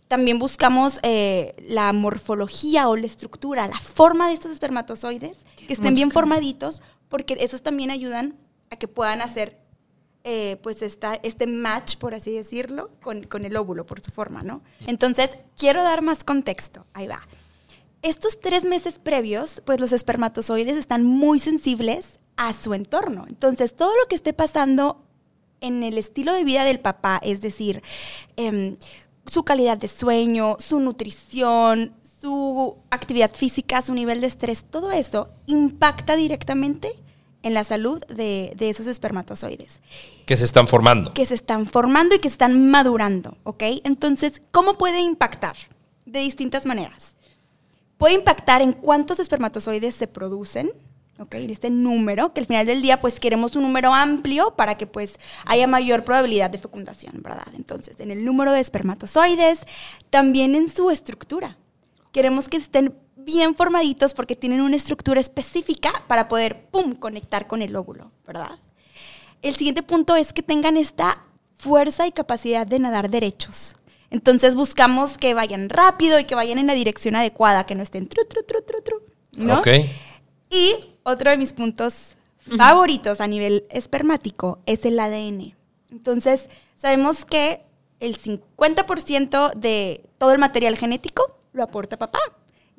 [0.09, 5.95] También buscamos eh, la morfología o la estructura, la forma de estos espermatozoides, que estén
[5.95, 6.81] bien formaditos,
[7.11, 8.35] porque esos también ayudan
[8.71, 9.59] a que puedan hacer
[10.31, 14.61] eh, pues este match, por así decirlo, con, con el óvulo, por su forma, ¿no?
[14.87, 16.85] Entonces, quiero dar más contexto.
[16.93, 17.27] Ahí va.
[18.03, 23.25] Estos tres meses previos, pues los espermatozoides están muy sensibles a su entorno.
[23.27, 25.03] Entonces, todo lo que esté pasando
[25.63, 27.83] en el estilo de vida del papá, es decir,
[28.37, 28.77] em,
[29.25, 35.31] su calidad de sueño, su nutrición, su actividad física, su nivel de estrés, todo eso
[35.47, 36.93] impacta directamente
[37.43, 39.81] en la salud de, de esos espermatozoides
[40.27, 41.15] Que se están formando.
[41.15, 43.63] que se están formando y que están madurando, ¿ok?
[43.85, 45.57] Entonces, ¿cómo puede impactar?
[46.05, 47.17] De distintas maneras.
[47.97, 50.71] Puede impactar en cuántos espermatozoides se producen,
[51.19, 51.35] ¿ok?
[51.35, 54.87] En este número, que al final del día, pues queremos un número amplio para que
[54.87, 57.49] pues haya mayor probabilidad de fecundación, ¿verdad?
[57.57, 59.61] Entonces, en el número de espermatozoides,
[60.11, 61.57] también en su estructura.
[62.13, 62.95] Queremos que estén
[63.29, 68.59] bien formaditos porque tienen una estructura específica para poder, ¡pum!, conectar con el óvulo, ¿verdad?
[69.43, 71.23] El siguiente punto es que tengan esta
[71.59, 73.75] fuerza y capacidad de nadar derechos.
[74.09, 78.09] Entonces buscamos que vayan rápido y que vayan en la dirección adecuada, que no estén
[78.09, 79.03] tru, tru, tru, tru, tru,
[79.37, 79.59] ¿no?
[79.59, 79.69] Ok.
[80.49, 82.17] Y otro de mis puntos
[82.57, 85.55] favoritos a nivel espermático es el ADN.
[85.91, 87.63] Entonces, sabemos que
[88.01, 92.21] el 50% de todo el material genético lo aporta papá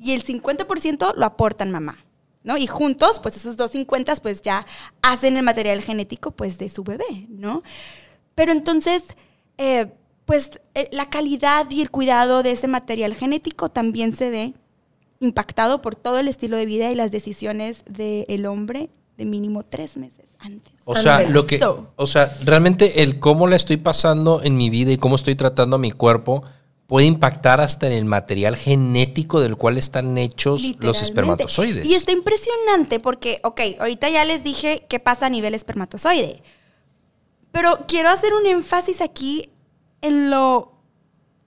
[0.00, 1.96] y el 50% lo aportan mamá.
[2.42, 2.56] ¿No?
[2.56, 4.64] Y juntos, pues esos dos 50 pues ya
[5.02, 7.62] hacen el material genético pues de su bebé, ¿no?
[8.34, 9.02] Pero entonces,
[9.58, 9.92] eh,
[10.24, 14.54] pues eh, la calidad y el cuidado de ese material genético también se ve
[15.18, 19.98] impactado por todo el estilo de vida y las decisiones del hombre de mínimo tres
[19.98, 20.72] meses antes.
[20.86, 21.34] O sea, Antes.
[21.34, 21.60] lo que,
[21.96, 25.76] o sea, realmente el cómo la estoy pasando en mi vida y cómo estoy tratando
[25.76, 26.42] a mi cuerpo
[26.90, 31.86] puede impactar hasta en el material genético del cual están hechos los espermatozoides.
[31.86, 36.42] Y está impresionante porque, ok, ahorita ya les dije qué pasa a nivel espermatozoide.
[37.52, 39.50] Pero quiero hacer un énfasis aquí
[40.02, 40.72] en lo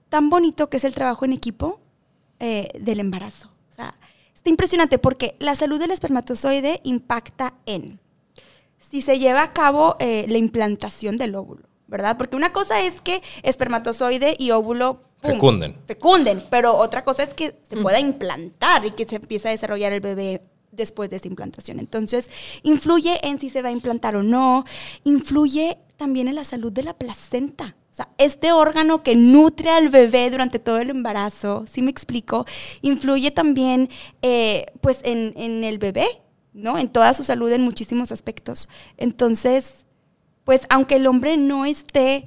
[0.08, 1.78] tan bonito que es el trabajo en equipo
[2.40, 3.50] eh, del embarazo.
[3.70, 3.94] O sea,
[4.34, 8.00] está impresionante porque la salud del espermatozoide impacta en
[8.78, 12.16] si se lleva a cabo eh, la implantación del óvulo, ¿verdad?
[12.16, 15.34] Porque una cosa es que espermatozoide y óvulo ¡pum!
[15.34, 15.76] Fecunden.
[15.86, 19.92] fecunden, pero otra cosa es que se pueda implantar y que se empiece a desarrollar
[19.92, 21.78] el bebé después de esa implantación.
[21.78, 22.30] Entonces,
[22.62, 24.64] influye en si se va a implantar o no,
[25.04, 27.76] influye también en la salud de la placenta.
[27.90, 32.44] O sea, este órgano que nutre al bebé durante todo el embarazo, ¿sí me explico?
[32.82, 33.88] Influye también,
[34.20, 36.06] eh, pues, en, en el bebé,
[36.52, 36.76] ¿no?
[36.76, 38.68] En toda su salud en muchísimos aspectos.
[38.96, 39.84] Entonces,
[40.42, 42.24] pues, aunque el hombre no esté,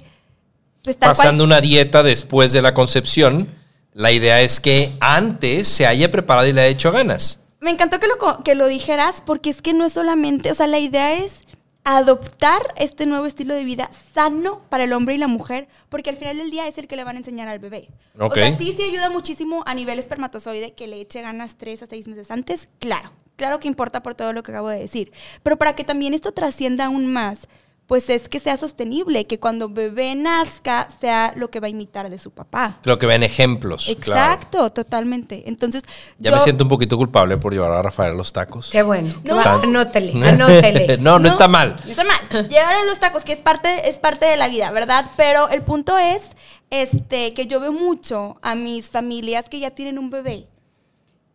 [0.96, 3.48] pues, cual- Pasando una dieta después de la concepción,
[3.92, 7.40] la idea es que antes se haya preparado y le haya hecho ganas.
[7.60, 10.66] Me encantó que lo, que lo dijeras porque es que no es solamente, o sea,
[10.68, 11.42] la idea es
[11.84, 16.16] adoptar este nuevo estilo de vida sano para el hombre y la mujer, porque al
[16.16, 17.88] final del día es el que le van a enseñar al bebé.
[18.18, 18.32] Ok.
[18.32, 21.86] O sea, sí, sí ayuda muchísimo a nivel espermatozoide que le eche ganas tres a
[21.86, 25.56] seis meses antes, claro, claro que importa por todo lo que acabo de decir, pero
[25.56, 27.48] para que también esto trascienda aún más,
[27.88, 32.10] pues es que sea sostenible, que cuando bebé nazca sea lo que va a imitar
[32.10, 32.78] de su papá.
[32.82, 33.86] Creo que ven ejemplos.
[33.98, 34.20] claro.
[34.34, 35.44] Exacto, totalmente.
[35.48, 35.82] Entonces,
[36.18, 38.68] Ya yo- me siento un poquito culpable por llevar a Rafael a los tacos.
[38.68, 39.14] Qué bueno.
[39.24, 39.40] No.
[39.40, 40.98] Anótele, anótele.
[41.00, 41.80] no, no, está mal.
[41.82, 42.46] No está mal.
[42.48, 45.06] Llegar a los tacos, que es parte, es parte de la vida, ¿verdad?
[45.16, 46.20] Pero el punto es
[46.68, 50.46] este, que yo veo mucho a mis familias que ya tienen un bebé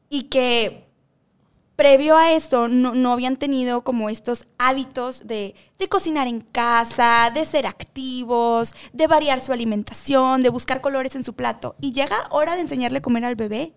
[0.07, 0.85] y que
[1.83, 7.29] previo a eso no, no habían tenido como estos hábitos de, de cocinar en casa,
[7.35, 11.75] de ser activos, de variar su alimentación, de buscar colores en su plato.
[11.81, 13.73] Y llega hora de enseñarle a comer al bebé.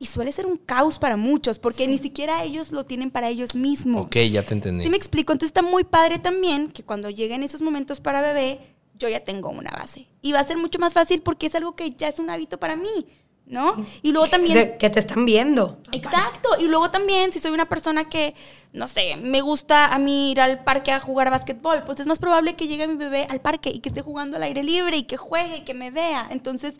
[0.00, 3.54] Y suele ser un caos para muchos, porque ni siquiera ellos lo tienen para ellos
[3.54, 4.06] mismos.
[4.06, 4.82] Ok, ya te entendí.
[4.82, 8.58] Sí me explico, entonces está muy padre también que cuando lleguen esos momentos para bebé,
[8.94, 10.08] yo ya tengo una base.
[10.22, 12.58] Y va a ser mucho más fácil porque es algo que ya es un hábito
[12.58, 13.06] para mí,
[13.48, 13.84] ¿no?
[14.02, 14.54] Y luego también...
[14.54, 15.78] De- que te están viendo.
[15.92, 18.34] Exacto, y luego también si soy una persona que,
[18.72, 22.18] no sé, me gusta a mí ir al parque a jugar básquetbol, pues es más
[22.18, 25.02] probable que llegue mi bebé al parque y que esté jugando al aire libre y
[25.04, 26.28] que juegue y que me vea.
[26.30, 26.74] Entonces,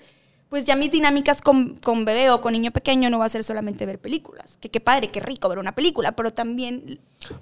[0.48, 3.44] pues ya mis dinámicas con, con bebé o con niño pequeño no va a ser
[3.44, 4.56] solamente ver películas.
[4.60, 7.00] Que qué padre, qué rico ver una película, pero también...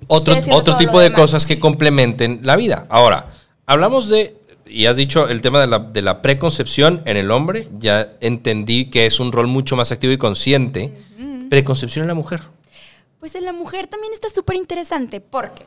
[0.08, 1.20] Otro, otro tipo de demás.
[1.20, 2.86] cosas que complementen la vida.
[2.88, 3.30] Ahora,
[3.66, 4.36] hablamos de,
[4.68, 8.86] y has dicho el tema de la, de la preconcepción en el hombre, ya entendí
[8.90, 10.92] que es un rol mucho más activo y consciente.
[11.48, 12.42] Preconcepción en la mujer.
[13.20, 15.66] Pues en la mujer también está súper interesante porque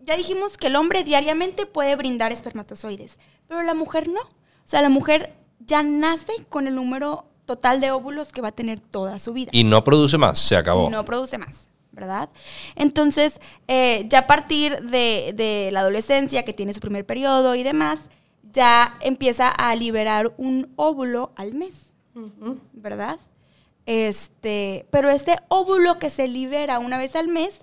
[0.00, 4.20] ya dijimos que el hombre diariamente puede brindar espermatozoides, pero la mujer no.
[4.20, 8.52] O sea, la mujer ya nace con el número total de óvulos que va a
[8.52, 9.50] tener toda su vida.
[9.52, 10.90] Y no produce más, se acabó.
[10.90, 12.30] No produce más, ¿verdad?
[12.76, 17.62] Entonces, eh, ya a partir de, de la adolescencia, que tiene su primer periodo y
[17.62, 17.98] demás,
[18.56, 21.92] ya empieza a liberar un óvulo al mes,
[22.72, 23.20] ¿verdad?
[23.84, 27.58] Este, pero ese óvulo que se libera una vez al mes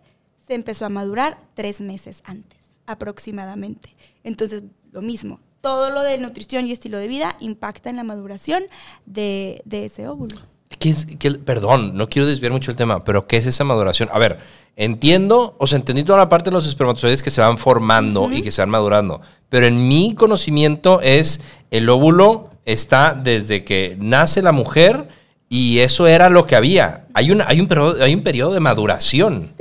[0.47, 3.95] se empezó a madurar tres meses antes, aproximadamente.
[4.23, 8.63] Entonces, lo mismo, todo lo de nutrición y estilo de vida impacta en la maduración
[9.07, 10.37] de, de ese óvulo.
[10.79, 14.09] ¿Qué es- qué- perdón, no quiero desviar mucho el tema, pero ¿qué es esa maduración?
[14.11, 14.39] A ver,
[14.75, 18.41] entiendo, o sea, entendí toda la parte de los espermatozoides que se van formando y
[18.41, 24.41] que se van madurando, pero en mi conocimiento es el óvulo está desde que nace
[24.41, 25.07] la mujer
[25.49, 27.05] y eso era lo que había.
[27.13, 29.53] Hay, una, hay, un, periodo, hay un periodo de maduración.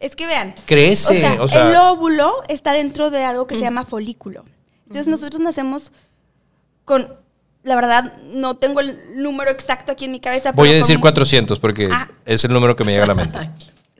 [0.00, 3.54] Es que vean, Crece, o sea, o sea- el óvulo está dentro de algo que
[3.56, 4.44] se llama folículo.
[4.86, 5.92] Entonces nosotros nacemos
[6.86, 7.12] con
[7.68, 10.52] la verdad, no tengo el número exacto aquí en mi cabeza.
[10.52, 12.08] Voy a decir como- 400 porque Ah.
[12.24, 13.38] es el número que me llega a la mente.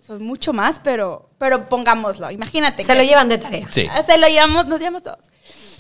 [0.07, 2.31] Son mucho más, pero, pero pongámoslo.
[2.31, 2.83] Imagínate.
[2.83, 3.69] Se que- lo llevan de tarea.
[3.71, 3.87] Sí.
[3.91, 5.19] Ah, Se lo llevamos, nos llevamos todos.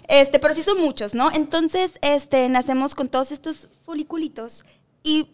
[0.06, 1.30] Este, pero sí son muchos, ¿no?
[1.32, 4.64] Entonces, este, nacemos con todos estos foliculitos
[5.02, 5.30] y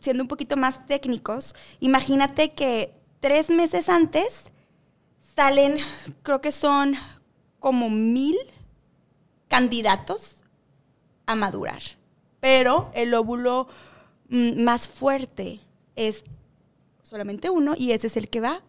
[0.00, 4.26] siendo un poquito más técnicos, imagínate que tres meses antes
[5.36, 5.76] salen,
[6.22, 6.94] creo que son
[7.58, 8.36] como mil
[9.48, 10.36] candidatos
[11.30, 11.82] a madurar.
[12.40, 13.68] Pero el óvulo
[14.28, 15.60] mm, más fuerte
[15.96, 16.24] es
[17.02, 18.62] solamente uno y ese es el que va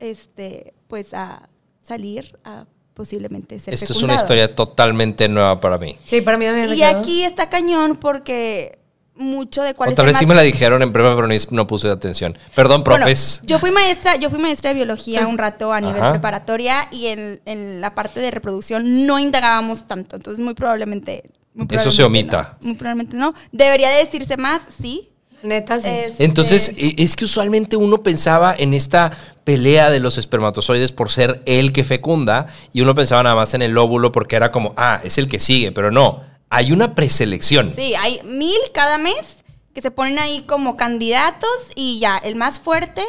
[0.00, 1.48] este, pues a
[1.82, 5.96] salir a posiblemente ser Esto es una historia totalmente nueva para mí.
[6.04, 6.68] Sí, para mí también.
[6.68, 6.98] me Y quedó.
[6.98, 8.78] aquí está cañón porque
[9.14, 11.66] mucho de cuál O tal vez sí me la dijeron en prueba, pero no, no
[11.66, 12.36] puse atención.
[12.54, 13.40] Perdón, Bueno, profes.
[13.44, 16.10] yo fui maestra, yo fui maestra de biología un rato a nivel Ajá.
[16.10, 21.30] preparatoria y en, en la parte de reproducción no indagábamos tanto, entonces muy probablemente
[21.70, 22.56] Eso se omita.
[22.60, 23.34] no, muy probablemente no.
[23.50, 25.08] Debería de decirse más, sí.
[25.42, 25.88] Neta, sí.
[25.88, 29.10] Este, Entonces, e- es que usualmente uno pensaba en esta
[29.44, 33.62] pelea de los espermatozoides por ser el que fecunda y uno pensaba nada más en
[33.62, 37.72] el óvulo porque era como, ah, es el que sigue, pero no, hay una preselección.
[37.74, 39.42] Sí, hay mil cada mes
[39.74, 43.04] que se ponen ahí como candidatos y ya, el más fuerte,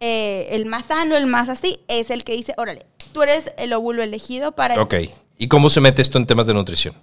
[0.00, 3.72] eh, el más sano, el más así, es el que dice, órale, tú eres el
[3.72, 4.80] óvulo elegido para...
[4.80, 4.94] Ok.
[5.36, 6.94] ¿Y cómo se mete esto en temas de nutrición?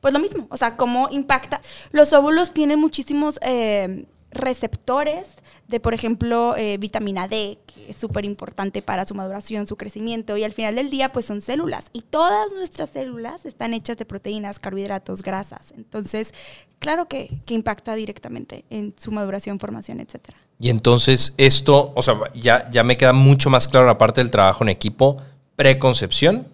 [0.00, 1.60] Pues lo mismo, o sea, cómo impacta.
[1.92, 5.26] Los óvulos tienen muchísimos eh, receptores
[5.68, 10.36] de, por ejemplo, eh, vitamina D, que es súper importante para su maduración, su crecimiento,
[10.36, 11.84] y al final del día, pues son células.
[11.92, 15.72] Y todas nuestras células están hechas de proteínas, carbohidratos, grasas.
[15.76, 16.34] Entonces,
[16.80, 20.36] claro que, que impacta directamente en su maduración, formación, etcétera.
[20.58, 24.30] Y entonces esto, o sea, ya, ya me queda mucho más claro la parte del
[24.30, 25.18] trabajo en equipo,
[25.54, 26.48] preconcepción,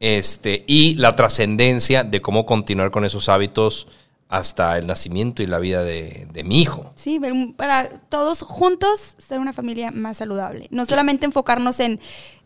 [0.00, 3.86] este, y la trascendencia de cómo continuar con esos hábitos
[4.28, 6.92] hasta el nacimiento y la vida de, de mi hijo.
[6.94, 7.20] Sí,
[7.56, 10.68] para todos juntos ser una familia más saludable.
[10.70, 12.00] No solamente enfocarnos en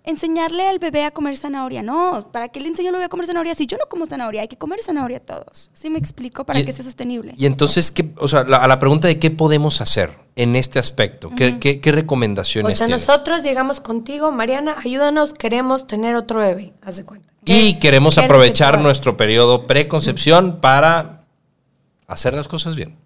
[0.06, 1.82] enseñarle al bebé a comer zanahoria.
[1.82, 3.54] No, ¿para qué le enseño al bebé a comer zanahoria?
[3.54, 5.70] Si yo no como zanahoria, hay que comer zanahoria todos.
[5.74, 6.44] ¿Sí me explico?
[6.44, 7.34] Para Y- que sea sostenible.
[7.36, 10.78] Y entonces, ¿qué, o sea, la- a la pregunta de qué podemos hacer en este
[10.78, 13.06] aspecto, ¿qué, qué- qué O recomendaciones sea, tienes?
[13.06, 16.72] nosotros llegamos contigo, Mariana, ayúdanos, queremos tener otro bebé.
[16.82, 17.28] Haz de cuenta.
[17.44, 21.24] Y ¿Qué- queremos aprovechar nuestro periodo preconcepción para
[22.06, 22.96] hacer las cosas bien.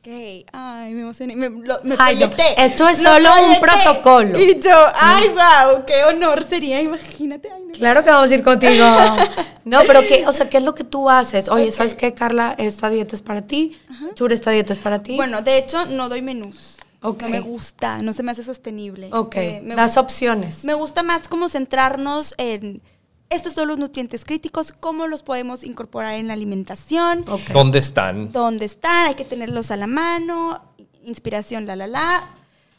[0.00, 4.38] Ok, ay, me emocioné, me, lo- me Ay, no, esto es Lo solo un protocolo.
[4.40, 7.50] Y yo, ay, wow, qué honor sería, imagínate.
[7.52, 7.72] ay, no.
[7.72, 8.84] Claro que vamos a ir contigo.
[9.64, 11.50] No, pero qué, o sea, ¿qué es lo que tú haces?
[11.50, 12.54] Oye, ¿sabes qué, Carla?
[12.56, 13.76] Esta dieta es para ti.
[14.14, 15.14] Chur, esta dieta es para ti.
[15.14, 16.76] Bueno, de hecho, no doy menús.
[17.02, 17.22] Ok.
[17.24, 19.10] No me gusta, no se me hace sostenible.
[19.12, 19.36] ok.
[19.36, 20.64] Eh, me gusta- opciones.
[20.64, 22.80] Me gusta más como centrarnos en
[23.30, 27.24] estos son los nutrientes críticos, cómo los podemos incorporar en la alimentación.
[27.52, 28.32] ¿Dónde están?
[28.32, 30.62] dónde están, hay que tenerlos a la mano,
[31.04, 32.34] inspiración, la, la, la.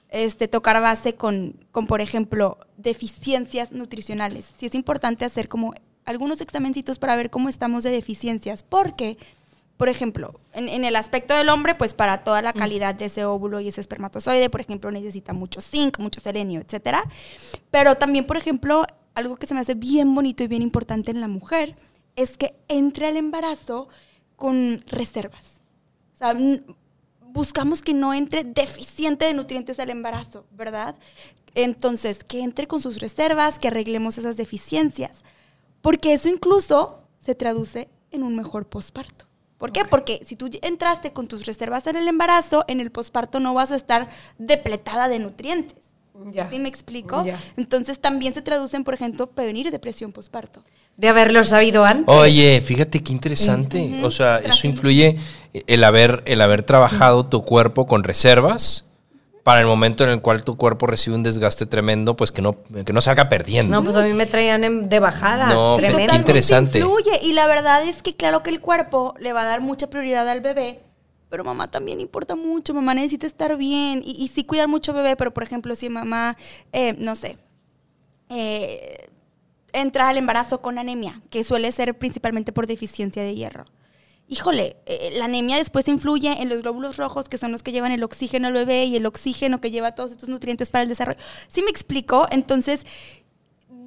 [0.09, 4.53] Este, tocar base con, con, por ejemplo, deficiencias nutricionales.
[4.57, 9.19] Sí es importante hacer como algunos examencitos para ver cómo estamos de deficiencias, porque,
[9.77, 13.23] por ejemplo, en, en el aspecto del hombre, pues para toda la calidad de ese
[13.23, 17.03] óvulo y ese espermatozoide, por ejemplo, necesita mucho zinc, mucho selenio, etcétera.
[17.69, 18.87] Pero también, por ejemplo,
[19.19, 21.75] algo que se me hace bien bonito y bien importante en la mujer
[22.15, 23.87] es que entre al embarazo
[24.35, 25.61] con reservas.
[26.13, 26.35] O sea,
[27.21, 30.95] buscamos que no entre deficiente de nutrientes al embarazo, ¿verdad?
[31.55, 35.11] Entonces, que entre con sus reservas, que arreglemos esas deficiencias,
[35.81, 39.25] porque eso incluso se traduce en un mejor posparto.
[39.57, 39.83] ¿Por qué?
[39.83, 43.71] Porque si tú entraste con tus reservas en el embarazo, en el posparto no vas
[43.71, 45.88] a estar depletada de nutrientes.
[46.31, 46.49] Ya.
[46.49, 47.23] ¿Sí me explico?
[47.23, 47.39] Ya.
[47.57, 50.61] Entonces también se traducen, por ejemplo, prevenir depresión posparto.
[50.97, 52.05] De haberlo sabido antes.
[52.13, 53.91] Oye, fíjate qué interesante.
[53.95, 54.05] Ujú.
[54.05, 54.67] O sea, eso Trascendente.
[54.77, 55.17] influye
[55.65, 58.85] el haber, el haber trabajado tu cuerpo con reservas
[59.43, 62.57] para el momento en el cual tu cuerpo recibe un desgaste tremendo, pues que no,
[62.85, 63.75] que no salga perdiendo.
[63.77, 65.47] No, pues a mí me traían en- de bajada.
[65.47, 66.11] No, tremendo.
[66.11, 66.79] qué interesante.
[66.79, 67.19] influye.
[67.23, 70.27] Y la verdad es que claro que el cuerpo le va a dar mucha prioridad
[70.29, 70.81] al bebé,
[71.29, 72.73] pero mamá también importa mucho.
[72.73, 76.37] Mamá necesita estar bien y, sí cuidar mucho bebé, pero por ejemplo, si mamá,
[76.73, 77.37] eh, no sé,
[78.29, 79.09] eh,
[79.73, 83.65] entra al embarazo con anemia, que suele ser principalmente por deficiencia de hierro.
[84.31, 87.91] Híjole, eh, la anemia después influye en los glóbulos rojos, que son los que llevan
[87.91, 91.19] el oxígeno al bebé y el oxígeno que lleva todos estos nutrientes para el desarrollo.
[91.47, 92.27] ¿Sí me explico?
[92.29, 92.85] Entonces,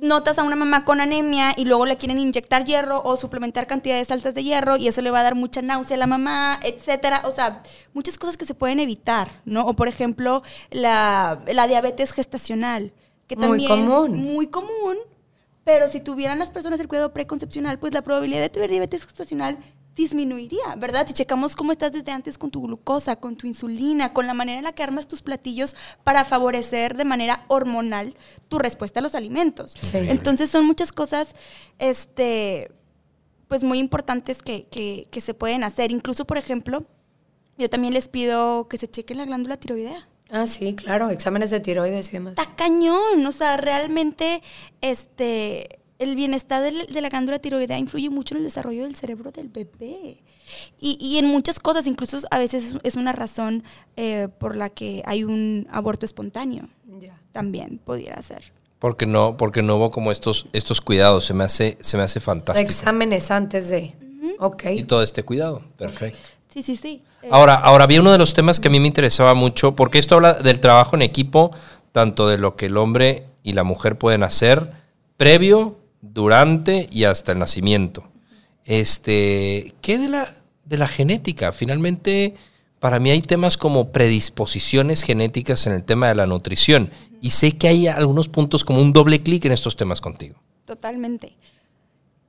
[0.02, 4.10] notas a una mamá con anemia y luego le quieren inyectar hierro o suplementar cantidades
[4.10, 7.22] altas de hierro y eso le va a dar mucha náusea a la mamá, etcétera.
[7.24, 7.62] O sea,
[7.94, 9.64] muchas cosas que se pueden evitar, ¿no?
[9.64, 12.92] O por ejemplo, la, la diabetes gestacional,
[13.28, 14.16] que Muy también común.
[14.16, 14.96] muy común,
[15.64, 19.58] pero si tuvieran las personas el cuidado preconcepcional, pues la probabilidad de tener diabetes gestacional
[19.94, 21.06] disminuiría, ¿verdad?
[21.06, 24.58] Si checamos cómo estás desde antes con tu glucosa, con tu insulina, con la manera
[24.58, 28.16] en la que armas tus platillos para favorecer de manera hormonal
[28.48, 29.74] tu respuesta a los alimentos.
[29.92, 31.34] Entonces son muchas cosas,
[31.78, 32.70] este,
[33.48, 35.92] pues muy importantes que, que, que se pueden hacer.
[35.92, 36.86] Incluso, por ejemplo,
[37.58, 40.08] yo también les pido que se chequen la glándula tiroidea.
[40.30, 42.38] Ah, sí, claro, exámenes de tiroides y demás.
[42.38, 44.42] Está cañón, o sea, realmente,
[44.80, 49.48] este, el bienestar de, la glándula tiroidea influye mucho en el desarrollo del cerebro del
[49.48, 50.18] bebé.
[50.78, 53.64] Y, y en muchas cosas, incluso a veces es una razón
[53.96, 56.68] eh, por la que hay un aborto espontáneo.
[57.32, 58.52] También pudiera ser.
[58.78, 61.24] Porque no, porque no hubo como estos, estos cuidados.
[61.24, 62.68] Se me hace, se me hace fantástico.
[62.68, 63.94] Exámenes antes de.
[64.38, 64.64] Ok.
[64.72, 65.62] Y todo este cuidado.
[65.76, 66.18] Perfecto.
[66.48, 67.02] Sí, sí, sí.
[67.22, 69.98] Eh, Ahora, ahora había uno de los temas que a mí me interesaba mucho, porque
[69.98, 71.50] esto habla del trabajo en equipo,
[71.92, 74.72] tanto de lo que el hombre y la mujer pueden hacer
[75.16, 78.10] previo, durante y hasta el nacimiento.
[78.64, 80.34] Este, ¿qué de la,
[80.64, 81.52] de la genética?
[81.52, 82.34] Finalmente,
[82.80, 86.90] para mí hay temas como predisposiciones genéticas en el tema de la nutrición.
[87.22, 90.42] Y sé que hay algunos puntos como un doble clic en estos temas contigo.
[90.66, 91.36] Totalmente.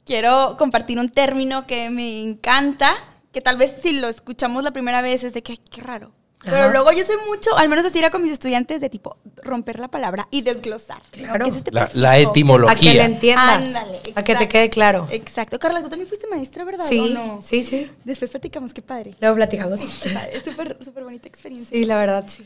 [0.05, 2.93] Quiero compartir un término que me encanta,
[3.31, 6.12] que tal vez si lo escuchamos la primera vez es de que, "Ay, qué raro.
[6.43, 6.71] Pero Ajá.
[6.71, 9.88] luego yo soy mucho, al menos así era con mis estudiantes, de tipo romper la
[9.88, 11.01] palabra y desglosar.
[11.12, 11.45] Claro.
[11.45, 13.06] ¿Qué es este La, la A que le etimología.
[13.06, 13.63] entiendas.
[13.63, 15.08] Ándale, a que te quede claro.
[15.10, 15.58] Exacto.
[15.58, 16.86] Carla, tú también fuiste maestra, ¿verdad?
[16.88, 17.39] Sí, ¿O no?
[17.41, 17.89] sí, sí.
[18.03, 19.15] Después platicamos, qué padre.
[19.21, 19.79] Luego platicamos.
[20.01, 21.77] Qué padre, Es súper, súper bonita experiencia.
[21.77, 22.45] Sí, la verdad, sí.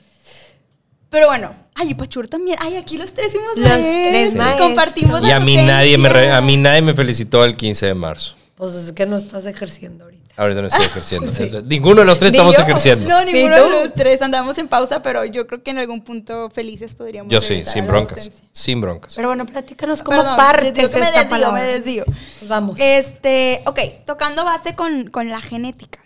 [1.10, 2.58] Pero bueno, ay, y Pachur también.
[2.62, 3.94] Ay, aquí los tres fuimos Los maestros.
[4.10, 4.68] tres maestros.
[4.68, 7.86] Compartimos Y la a mí nadie me, re- a mí nadie me felicitó el 15
[7.88, 8.36] de marzo.
[8.56, 10.27] Pues es que no estás ejerciendo ahorita.
[10.38, 11.32] Ahorita no estoy ejerciendo.
[11.32, 12.62] Eso- Ninguno de los tres Ni estamos yo.
[12.62, 13.08] ejerciendo.
[13.10, 16.02] No, ninguno ¿Ni de los tres andamos en pausa, pero yo creo que en algún
[16.04, 18.32] punto felices podríamos Yo sí, sin broncas.
[18.52, 19.16] Sin broncas.
[19.16, 21.62] Pero bueno, platícanos cómo Perdón, partes desvío, que me esta desvío, palabra.
[21.62, 22.06] me desvío.
[22.06, 22.78] Pues vamos.
[22.80, 26.00] Este, ok, tocando base con, con la genética.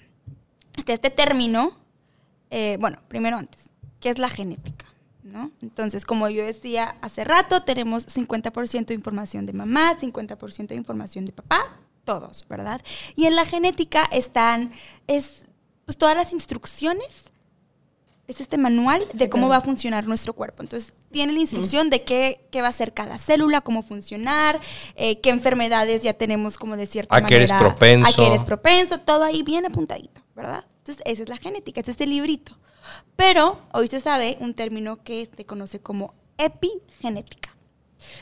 [0.78, 1.78] Este, este término,
[2.50, 3.60] eh, bueno, primero antes,
[4.00, 4.86] ¿qué es la genética?
[5.24, 5.52] ¿No?
[5.62, 11.26] Entonces, como yo decía hace rato, tenemos 50% de información de mamá, 50% de información
[11.26, 12.82] de papá, todos, ¿verdad?
[13.16, 14.72] Y en la genética están,
[15.08, 15.44] es,
[15.86, 17.32] pues todas las instrucciones
[18.28, 20.64] es este manual de cómo va a funcionar nuestro cuerpo.
[20.64, 24.60] Entonces, tiene la instrucción de qué, qué va a ser cada célula, cómo funcionar,
[24.96, 27.70] eh, qué enfermedades ya tenemos como de cierta A qué eres manera.
[27.70, 28.08] propenso.
[28.08, 30.64] A qué eres propenso, todo ahí bien apuntadito, ¿verdad?
[30.78, 32.58] Entonces, esa es la genética, ese es el librito.
[33.16, 37.56] Pero hoy se sabe un término que se conoce como epigenética.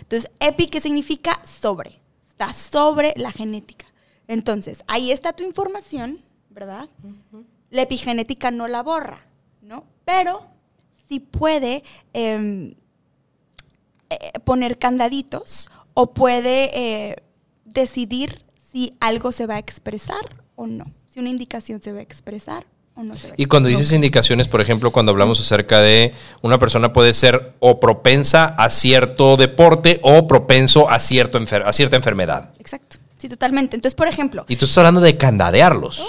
[0.01, 1.39] Entonces, epi, ¿qué significa?
[1.45, 1.98] Sobre.
[2.39, 3.85] Está sobre la genética.
[4.25, 6.87] Entonces, ahí está tu información, ¿verdad?
[7.69, 9.25] La epigenética no la borra,
[9.61, 9.83] ¿no?
[10.05, 10.47] Pero
[11.09, 12.75] sí puede em,
[14.09, 17.17] eh, poner candaditos o puede eh,
[17.65, 20.85] decidir si algo se va a expresar o no.
[21.09, 22.65] Si una indicación se va a expresar
[22.99, 26.13] o no se va a Y cuando dices indicaciones, por ejemplo, cuando hablamos acerca de
[26.41, 31.73] una persona puede ser o propensa a cierto deporte o propenso a, cierto enfer- a
[31.73, 32.51] cierta enfermedad.
[32.59, 32.97] Exacto.
[33.17, 33.75] Sí, totalmente.
[33.75, 35.99] Entonces, por ejemplo, Y tú estás hablando de candadearlos.
[35.99, 36.05] Ay,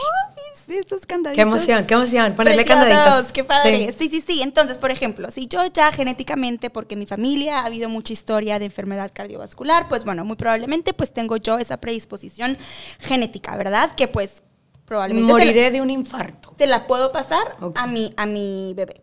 [0.66, 1.35] sí, estos candaditos.
[1.35, 2.35] Qué emoción, qué emoción.
[2.35, 3.33] Ponerle candaditos.
[3.33, 3.92] Qué padre.
[3.98, 4.09] Sí.
[4.09, 4.09] Sí.
[4.20, 7.88] sí, sí, Entonces, por ejemplo, si yo ya genéticamente, porque en mi familia ha habido
[7.88, 12.57] mucha historia de enfermedad cardiovascular, pues bueno, muy probablemente pues tengo yo esa predisposición
[13.00, 13.90] genética, ¿verdad?
[13.96, 14.44] Que pues
[14.90, 16.50] probablemente se la- Moriré de un infarto.
[16.57, 19.00] te la puedo pasar a, mi, a mi bebé.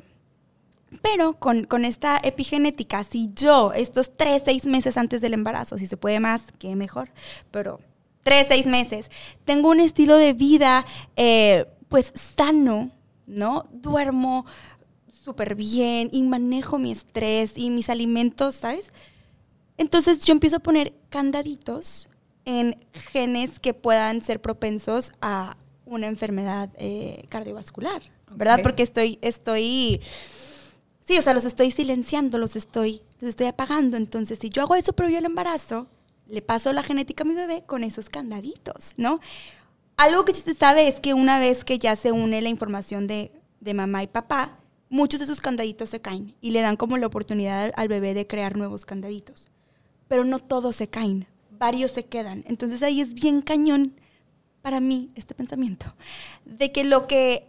[1.02, 5.88] Pero con, con esta epigenética, si yo estos tres, seis meses antes del embarazo, si
[5.88, 7.10] se puede más, qué mejor,
[7.52, 7.80] pero
[8.23, 9.10] tres, seis meses,
[9.45, 12.91] tengo un estilo de vida eh, pues sano,
[13.26, 13.65] ¿no?
[13.71, 14.45] Duermo
[15.23, 18.91] súper bien y manejo mi estrés y mis alimentos, ¿sabes?
[19.78, 22.10] Entonces yo empiezo a poner candaditos
[22.43, 25.56] en genes que puedan ser propensos a
[25.88, 28.60] una enfermedad eh, cardiovascular, ¿verdad?
[28.62, 30.02] Porque estoy, estoy,
[31.06, 33.97] sí, o sea, los estoy silenciando, los estoy, los estoy apagando.
[33.97, 35.88] Entonces, si yo hago eso previo al embarazo,
[36.28, 39.19] le paso la genética a mi bebé con esos candaditos, ¿no?
[39.95, 43.08] Algo que sí se sabe es que una vez que ya se une la información
[43.08, 46.97] de, de mamá y papá, muchos de esos candaditos se caen y le dan como
[46.97, 49.50] la oportunidad al, al bebé de crear nuevos candaditos.
[50.08, 52.43] Pero no todos se caen, varios se quedan.
[52.47, 53.95] Entonces ahí es bien cañón
[54.67, 55.86] para mí este pensamiento
[56.43, 57.47] de que lo que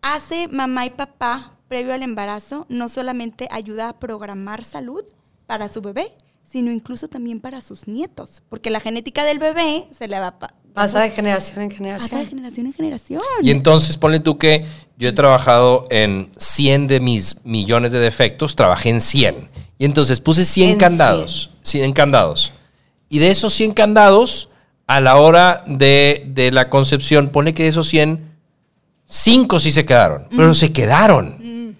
[0.00, 5.02] hace mamá y papá previo al embarazo no solamente ayuda a programar salud
[5.46, 6.12] para su bebé,
[6.48, 10.38] sino incluso también para sus nietos, porque la genética del bebé se le va a
[10.38, 12.20] pa- Pasa de generación en pasa generación.
[12.20, 13.20] de generación en generación.
[13.42, 14.64] Y entonces ponle tú que
[14.96, 19.50] yo he trabajado en 100 de mis millones de defectos, trabajé en 100.
[19.78, 21.50] Y entonces puse 100 En candados.
[21.62, 22.52] 100 candados.
[23.08, 24.48] Y de esos 100 candados,
[24.86, 28.32] a la hora de, de la concepción, pone que de esos 100,
[29.06, 31.76] 5 sí se quedaron, pero se quedaron.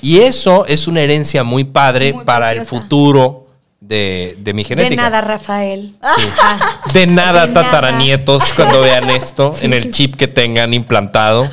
[0.00, 3.46] Y eso es una herencia muy padre Muy para el futuro
[3.80, 5.02] de, de mi De genética.
[5.02, 5.94] nada, Rafael.
[6.16, 6.22] Sí.
[6.42, 7.64] Ah, De nada, De nada.
[7.70, 11.50] tataranietos, cuando vean esto en el chip que tengan implantado.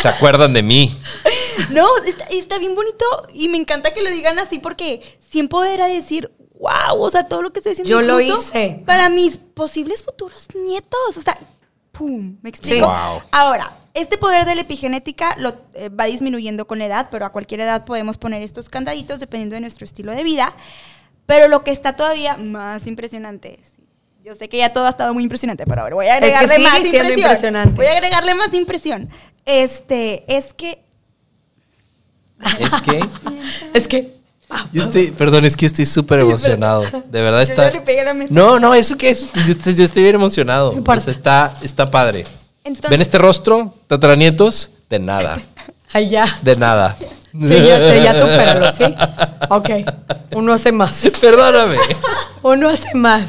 [0.00, 0.96] ¿Se acuerdan de mí?
[1.70, 3.04] No, está, está bien bonito
[3.34, 6.30] y me encanta que lo digan así porque siempre era decir,
[6.60, 7.90] wow, o sea, todo lo que estoy haciendo.
[7.90, 8.82] Yo lo hice.
[8.86, 11.16] Para mis posibles futuros nietos.
[11.16, 11.36] O sea,
[11.90, 12.76] pum, ¿me explico?
[12.76, 12.80] Sí.
[12.82, 13.22] Wow.
[13.32, 17.30] Ahora, este poder de la epigenética lo, eh, va disminuyendo con la edad, pero a
[17.30, 20.52] cualquier edad podemos poner estos candaditos dependiendo de nuestro estilo de vida.
[21.26, 23.60] Pero lo que está todavía más impresionante,
[24.22, 26.34] yo sé que ya todo ha estado muy impresionante, pero ahora voy a Es que
[26.34, 27.18] agregarle sigue más impresión.
[27.18, 27.74] impresionante.
[27.76, 29.08] Voy a agregarle más impresión.
[29.44, 30.84] Este, es que
[32.58, 33.00] Es que.
[33.74, 34.19] es que.
[34.72, 36.82] Yo estoy, perdón, es que estoy súper emocionado.
[36.82, 37.68] De verdad Yo está.
[37.68, 38.32] ya le pegué a la mesa.
[38.32, 39.32] No, no, eso que es.
[39.32, 40.72] Yo estoy, yo estoy bien emocionado.
[40.72, 41.00] importa.
[41.00, 42.24] O sea, está, está padre.
[42.64, 44.70] Entonces- ¿Ven este rostro, tataranietos?
[44.88, 45.38] De nada.
[45.92, 46.26] Ay, ya.
[46.42, 46.96] De nada.
[47.32, 48.84] Sí, ya sé, ya supéralo, ¿sí?
[49.50, 49.70] Ok.
[50.34, 51.00] Uno hace más.
[51.20, 51.76] Perdóname.
[52.42, 53.28] Uno hace más.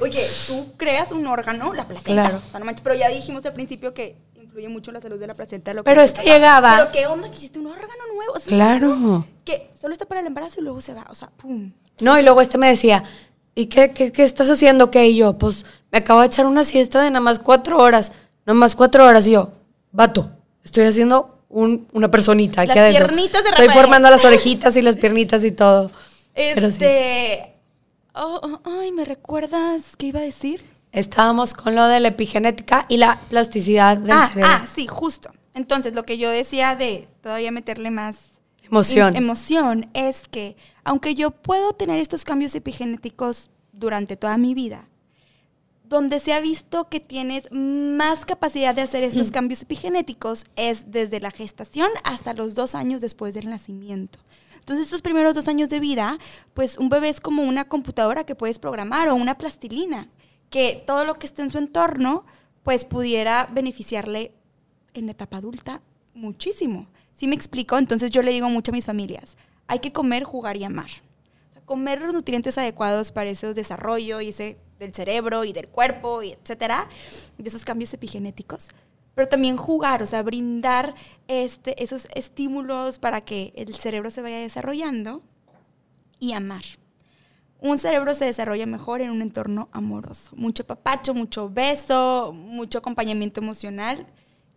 [0.00, 2.22] Oye, tú creas un órgano, la placenta.
[2.24, 2.42] Claro.
[2.46, 4.16] O sea, no manches, pero ya dijimos al principio que
[4.48, 5.74] influye mucho la salud de la placenta.
[5.74, 6.22] Lo que Pero toca.
[6.22, 8.32] llegaba- Pero qué onda que hiciste un órgano nuevo.
[8.34, 9.26] O sea, Claro.
[9.44, 11.06] Que solo está para el embarazo y luego se va.
[11.10, 11.72] O sea, pum.
[12.00, 13.04] No, y luego este me decía,
[13.54, 14.90] ¿y qué, qué, qué estás haciendo?
[14.90, 15.06] ¿Qué?
[15.06, 18.12] Y yo, pues me acabo de echar una siesta de nada más cuatro horas.
[18.46, 19.26] Nada más cuatro horas.
[19.26, 19.52] Y yo,
[19.92, 20.30] vato,
[20.64, 23.06] estoy haciendo un- una personita aquí Las adentro.
[23.08, 23.82] piernitas de Estoy Rafael.
[23.84, 25.90] formando las orejitas y las piernitas y todo.
[26.34, 26.76] Pero sí.
[26.84, 27.54] Este.
[28.14, 30.62] oh, oh, ay, ¿me recuerdas qué iba a decir?
[30.92, 34.50] Estábamos con lo de la epigenética y la plasticidad del ah, cerebro.
[34.52, 35.30] ah, sí, justo.
[35.54, 38.16] Entonces, lo que yo decía de todavía meterle más
[38.62, 39.16] Emoción.
[39.16, 44.88] em- emoción es que, aunque yo puedo tener estos cambios epigenéticos durante toda mi vida,
[45.84, 51.18] donde se ha visto que tienes más capacidad de hacer estos cambios epigenéticos es desde
[51.18, 54.18] la gestación hasta los dos años después del nacimiento.
[54.58, 56.18] Entonces, estos primeros dos años de vida,
[56.52, 60.08] pues un bebé es como una computadora que puedes programar o una plastilina,
[60.50, 62.24] que todo lo que esté en su entorno,
[62.62, 64.32] pues pudiera beneficiarle
[64.94, 65.82] en la etapa adulta
[66.14, 66.88] muchísimo.
[67.14, 67.78] ¿Sí me explico?
[67.78, 69.36] Entonces yo le digo mucho a mis familias,
[69.66, 70.90] hay que comer, jugar y amar.
[71.50, 75.68] O sea, comer los nutrientes adecuados para ese desarrollo y ese del cerebro y del
[75.68, 76.88] cuerpo y etcétera,
[77.36, 78.68] de esos cambios epigenéticos.
[79.14, 80.94] Pero también jugar, o sea, brindar
[81.26, 85.22] este, esos estímulos para que el cerebro se vaya desarrollando
[86.20, 86.62] y amar.
[87.60, 90.30] Un cerebro se desarrolla mejor en un entorno amoroso.
[90.36, 94.06] Mucho papacho, mucho beso, mucho acompañamiento emocional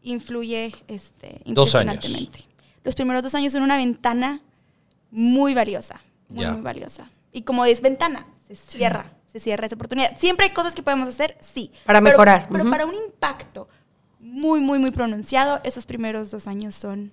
[0.04, 1.95] influye este, Dos años.
[1.95, 2.45] impresionantemente.
[2.84, 4.41] Los primeros dos años son una ventana
[5.12, 7.10] muy valiosa, muy, muy valiosa.
[7.32, 10.18] Y como es ventana, se cierra, se cierra esa oportunidad.
[10.20, 11.72] Siempre hay cosas que podemos hacer, sí.
[11.86, 13.68] Para Pero- mejorar, Pero para un impacto
[14.20, 17.12] muy, muy, muy pronunciado, esos primeros dos años son...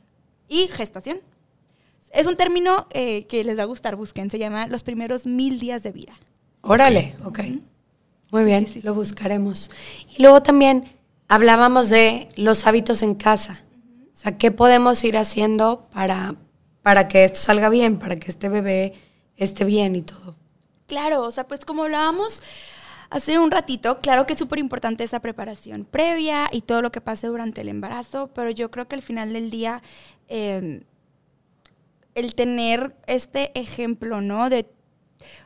[0.49, 1.21] Y gestación.
[2.13, 5.59] Es un término eh, que les va a gustar, busquen, se llama los primeros mil
[5.59, 6.15] días de vida.
[6.63, 7.41] Órale, ok.
[8.31, 9.71] Muy bien, sí, sí, lo buscaremos.
[10.17, 10.85] Y luego también
[11.29, 13.65] hablábamos de los hábitos en casa.
[14.13, 16.35] O sea, ¿qué podemos ir haciendo para,
[16.83, 18.95] para que esto salga bien, para que este bebé
[19.37, 20.37] esté bien y todo?
[20.87, 22.43] Claro, o sea, pues como hablábamos
[23.11, 27.01] hace un ratito, claro que es súper importante esa preparación previa y todo lo que
[27.01, 29.83] pase durante el embarazo, pero yo creo que al final del día
[30.29, 30.83] eh,
[32.19, 34.51] el tener este ejemplo, ¿no?
[34.51, 34.67] De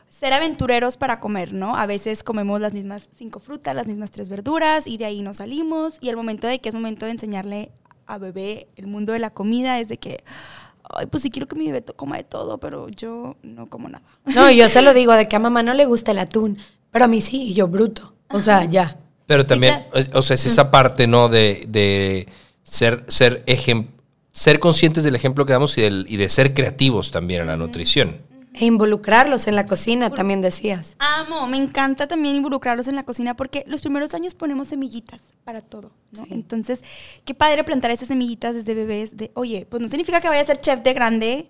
[0.08, 1.76] ser aventureros para comer, ¿no?
[1.76, 5.38] A veces comemos las mismas cinco frutas, las mismas tres verduras y de ahí nos
[5.38, 7.72] salimos y el momento de que es momento de enseñarle
[8.06, 10.22] a bebé el mundo de la comida es de que,
[10.84, 14.04] ay, pues sí quiero que mi bebé coma de todo, pero yo no como nada.
[14.26, 16.58] No, y yo se lo digo de que a mamá no le gusta el atún,
[16.90, 18.14] pero a mí sí, y yo bruto.
[18.30, 18.98] O sea, ya.
[19.26, 21.28] Pero también, o sea, es esa parte, ¿no?
[21.28, 22.28] De, de
[22.62, 23.88] ser, ser, ejem-
[24.32, 27.56] ser conscientes del ejemplo que damos y, del- y de ser creativos también en la
[27.56, 28.16] nutrición.
[28.54, 30.96] E involucrarlos en la cocina, también decías.
[30.98, 35.62] Amo, me encanta también involucrarlos en la cocina porque los primeros años ponemos semillitas para
[35.62, 36.26] todo, ¿no?
[36.30, 36.80] Entonces,
[37.24, 40.44] qué padre plantar esas semillitas desde bebés de, oye, pues no significa que vaya a
[40.44, 41.48] ser chef de grande,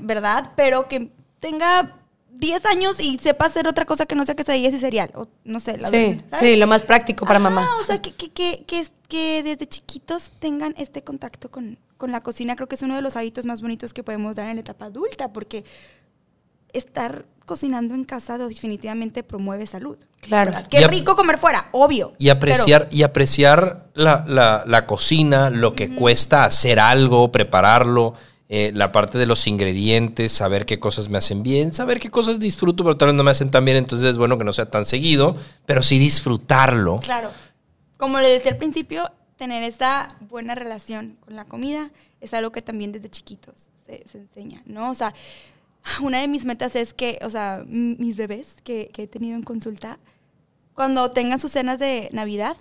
[0.00, 0.52] ¿verdad?
[0.56, 1.10] Pero que
[1.40, 1.96] tenga
[2.32, 5.60] 10 años y sepa hacer otra cosa que no sea quesadillas y cereal, o no
[5.60, 7.68] sé, la Sí, sí, lo más práctico para Ajá, mamá.
[7.80, 12.56] O sea, que, que, que, que desde chiquitos tengan este contacto con, con la cocina.
[12.56, 14.86] Creo que es uno de los hábitos más bonitos que podemos dar en la etapa
[14.86, 15.64] adulta, porque
[16.72, 19.96] estar cocinando en casa definitivamente promueve salud.
[20.20, 20.52] Claro.
[20.52, 20.66] ¿verdad?
[20.68, 22.12] Qué rico comer fuera, obvio.
[22.18, 28.14] Y apreciar, y apreciar la, la- la cocina, lo que cuesta hacer algo, prepararlo.
[28.52, 32.40] eh, la parte de los ingredientes, saber qué cosas me hacen bien, saber qué cosas
[32.40, 34.68] disfruto, pero tal vez no me hacen tan bien, entonces es bueno que no sea
[34.68, 35.36] tan seguido,
[35.66, 36.98] pero sí disfrutarlo.
[36.98, 37.30] Claro.
[37.96, 39.08] Como le decía al principio,
[39.40, 44.18] tener esa buena relación con la comida es algo que también desde chiquitos se, se
[44.18, 44.90] enseña, ¿no?
[44.90, 45.14] O sea,
[46.02, 49.42] una de mis metas es que, o sea, mis bebés que, que he tenido en
[49.42, 49.98] consulta,
[50.74, 52.56] cuando tengan sus cenas de Navidad,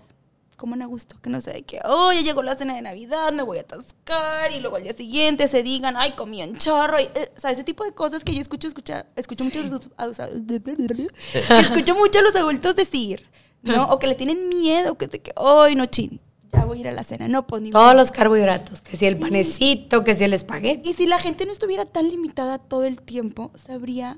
[0.56, 3.32] coman a gusto, que no sé de que, oh, ya llegó la cena de Navidad,
[3.34, 7.00] me voy a atascar, y luego al día siguiente se digan, ay, comí un chorro,
[7.00, 10.06] y, eh, o sea, ese tipo de cosas que yo escucho, escuchar, escucho mucho, a
[10.08, 13.26] los- a los- que escucho mucho a los adultos decir,
[13.64, 13.84] ¿no?
[13.92, 16.20] O que le tienen miedo, que que, ay, no, chin,
[16.52, 17.94] ya voy a ir a la cena, no, pues ni Todos modo".
[17.96, 20.90] los carbohidratos, que si el panecito, que si el espagueti.
[20.90, 24.18] Y si la gente no estuviera tan limitada todo el tiempo, sabría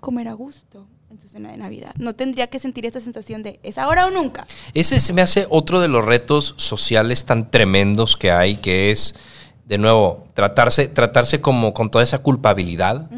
[0.00, 1.94] comer a gusto en su cena de Navidad.
[1.98, 4.46] No tendría que sentir esa sensación de es ahora o nunca.
[4.74, 9.14] Ese se me hace otro de los retos sociales tan tremendos que hay, que es,
[9.64, 13.08] de nuevo, tratarse, tratarse como con toda esa culpabilidad.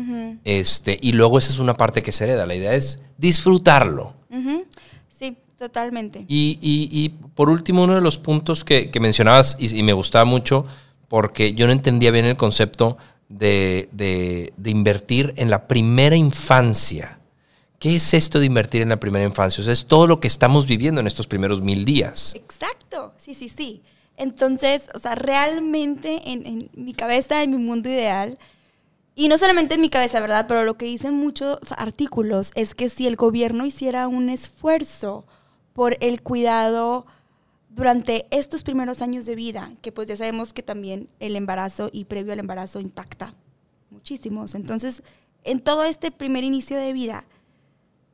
[0.44, 2.46] este, y luego esa es una parte que se hereda.
[2.46, 4.14] La idea es disfrutarlo.
[5.61, 6.24] Totalmente.
[6.26, 9.92] Y, y- y por último, uno de los puntos que, que mencionabas y, y me
[9.92, 10.64] gustaba mucho,
[11.06, 12.96] porque yo no entendía bien el concepto
[13.28, 17.18] de, de- de invertir en la primera infancia.
[17.78, 19.61] ¿Qué es esto de invertir en la primera infancia?
[19.62, 22.32] O sea, es todo lo que estamos viviendo en estos primeros mil días.
[22.34, 23.82] Exacto, sí, sí, sí.
[24.16, 28.38] Entonces, o sea, realmente en, en mi cabeza, en mi mundo ideal,
[29.14, 30.46] y no solamente en mi cabeza, ¿verdad?
[30.48, 35.24] Pero lo que dicen muchos artículos es que si el gobierno hiciera un esfuerzo
[35.81, 37.07] por el cuidado
[37.70, 42.05] durante estos primeros años de vida, que pues ya sabemos que también el embarazo y
[42.05, 43.33] previo al embarazo impacta
[43.89, 44.55] muchísimos.
[44.55, 45.03] Entonces,
[45.43, 47.24] en todo este primer inicio de vida,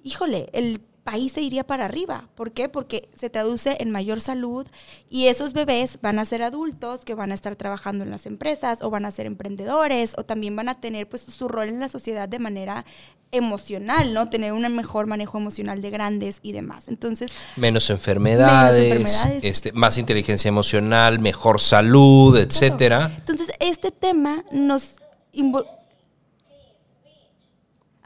[0.05, 2.29] híjole, el país se iría para arriba.
[2.35, 2.69] ¿Por qué?
[2.69, 4.67] Porque se traduce en mayor salud
[5.09, 8.83] y esos bebés van a ser adultos que van a estar trabajando en las empresas
[8.83, 11.89] o van a ser emprendedores o también van a tener pues su rol en la
[11.89, 12.85] sociedad de manera
[13.31, 14.29] emocional, ¿no?
[14.29, 16.89] Tener un mejor manejo emocional de grandes y demás.
[16.89, 19.45] Entonces, Menos enfermedades, enfermedades.
[19.45, 23.13] Este, más inteligencia emocional, mejor salud, etcétera.
[23.17, 24.97] Entonces, este tema nos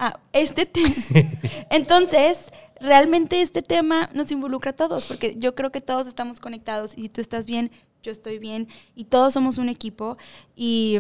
[0.03, 0.89] Ah, este tema.
[1.71, 2.39] Entonces,
[2.81, 7.03] realmente este tema nos involucra a todos, porque yo creo que todos estamos conectados y
[7.03, 7.71] si tú estás bien,
[8.03, 10.17] yo estoy bien y todos somos un equipo
[10.57, 10.99] y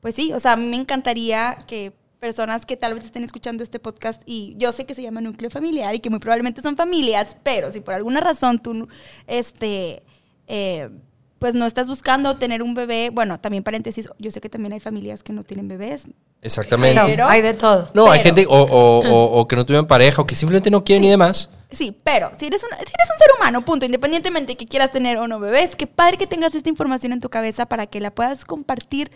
[0.00, 3.62] pues sí, o sea, a mí me encantaría que personas que tal vez estén escuchando
[3.62, 6.76] este podcast y yo sé que se llama núcleo familiar y que muy probablemente son
[6.76, 8.88] familias, pero si por alguna razón tú,
[9.26, 10.02] este,
[10.46, 10.90] eh,
[11.38, 14.80] pues no estás buscando tener un bebé, bueno, también paréntesis, yo sé que también hay
[14.80, 16.04] familias que no tienen bebés.
[16.42, 17.00] Exactamente.
[17.04, 17.90] Pero hay de todo.
[17.94, 20.84] no, hay gente o, o- o- o que no tuvieron pareja o que simplemente no
[20.84, 21.50] quieren y demás.
[21.70, 24.90] Sí, pero si eres, una- si eres un ser humano, punto, independientemente de que quieras
[24.90, 28.00] tener o no bebés, qué padre que tengas esta información en tu cabeza para que
[28.00, 29.10] la puedas compartir.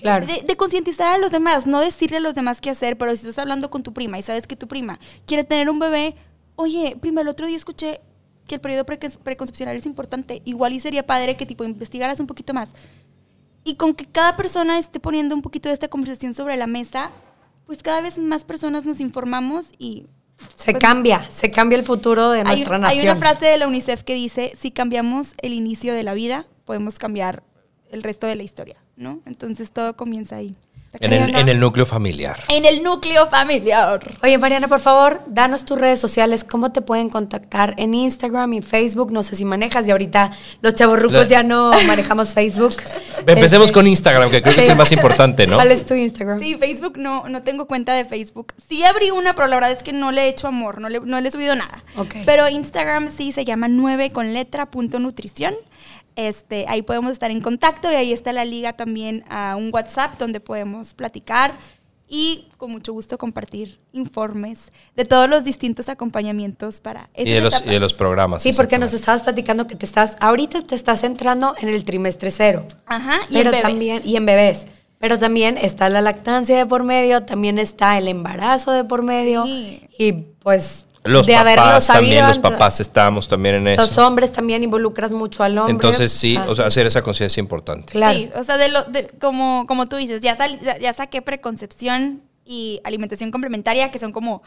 [0.00, 0.24] Claro.
[0.26, 3.26] De, de concientizar a los demás, no decirle a los demás qué hacer, pero si
[3.26, 6.14] estás hablando con tu prima y sabes que tu prima quiere tener un bebé,
[6.54, 8.00] oye, prima, el otro día escuché
[8.46, 12.26] que el periodo preque- preconcepcional es importante, igual y sería padre que tipo investigaras un
[12.26, 12.70] poquito más.
[13.64, 17.10] Y con que cada persona esté poniendo un poquito de esta conversación sobre la mesa,
[17.66, 20.06] pues cada vez más personas nos informamos y
[20.54, 23.04] Se Pues- cambia, se cambia el futuro de hay, nuestra hay nación.
[23.06, 26.98] una frase de la UNICEF que dice, si cambiamos el inicio de la vida, podemos
[26.98, 27.42] cambiar
[27.90, 29.20] el resto de la historia, ¿no?
[29.24, 30.54] Entonces todo comienza ahí.
[30.98, 32.42] En el, en el núcleo familiar.
[32.48, 34.16] En el núcleo familiar.
[34.22, 38.62] Oye, Mariana, por favor, danos tus redes sociales, cómo te pueden contactar en Instagram y
[38.62, 40.30] Facebook, no sé si manejas, y ahorita
[40.62, 42.76] los chavorrucos La- ya no manejamos Facebook.
[43.26, 45.56] Empecemos Este, con Instagram, que creo que es el más importante, ¿no?
[45.56, 46.40] ¿Cuál es tu Instagram?
[46.40, 48.54] Sí, Facebook no, no tengo cuenta de Facebook.
[48.68, 51.00] Sí abrí una, pero la verdad es que no le he hecho amor, no le,
[51.00, 51.82] no le he subido nada.
[51.96, 52.14] Ok.
[52.24, 55.54] Pero Instagram sí se llama 9 con letra punto nutrición.
[56.16, 60.18] Este, ahí podemos estar en contacto y ahí está la liga también a un WhatsApp
[60.18, 61.52] donde podemos platicar
[62.08, 67.60] y con mucho gusto compartir informes de todos los distintos acompañamientos para Y de, estas
[67.60, 68.42] los, y de los programas.
[68.42, 72.30] Sí, porque nos estabas platicando que te estás, ahorita te estás entrando en el trimestre
[72.30, 72.64] cero.
[72.86, 73.62] Ajá, y pero en bebés.
[73.62, 74.66] también, y en bebés.
[74.98, 79.44] Pero también está la lactancia de por medio, también está el embarazo de por medio.
[79.44, 79.82] Sí.
[79.98, 83.82] Y pues Los de haberlo papás sabido también, los papás estábamos también en eso.
[83.82, 85.72] Los hombres también involucras mucho al hombre.
[85.72, 87.92] Entonces sí, Ah, o sea, hacer esa conciencia es importante.
[87.92, 88.18] claro.
[88.18, 91.22] Sí, o sea, de lo, de- como, como tú dices, ya, sal- ya, ya saqué
[91.22, 94.42] preconcepción y alimentación complementaria, que son como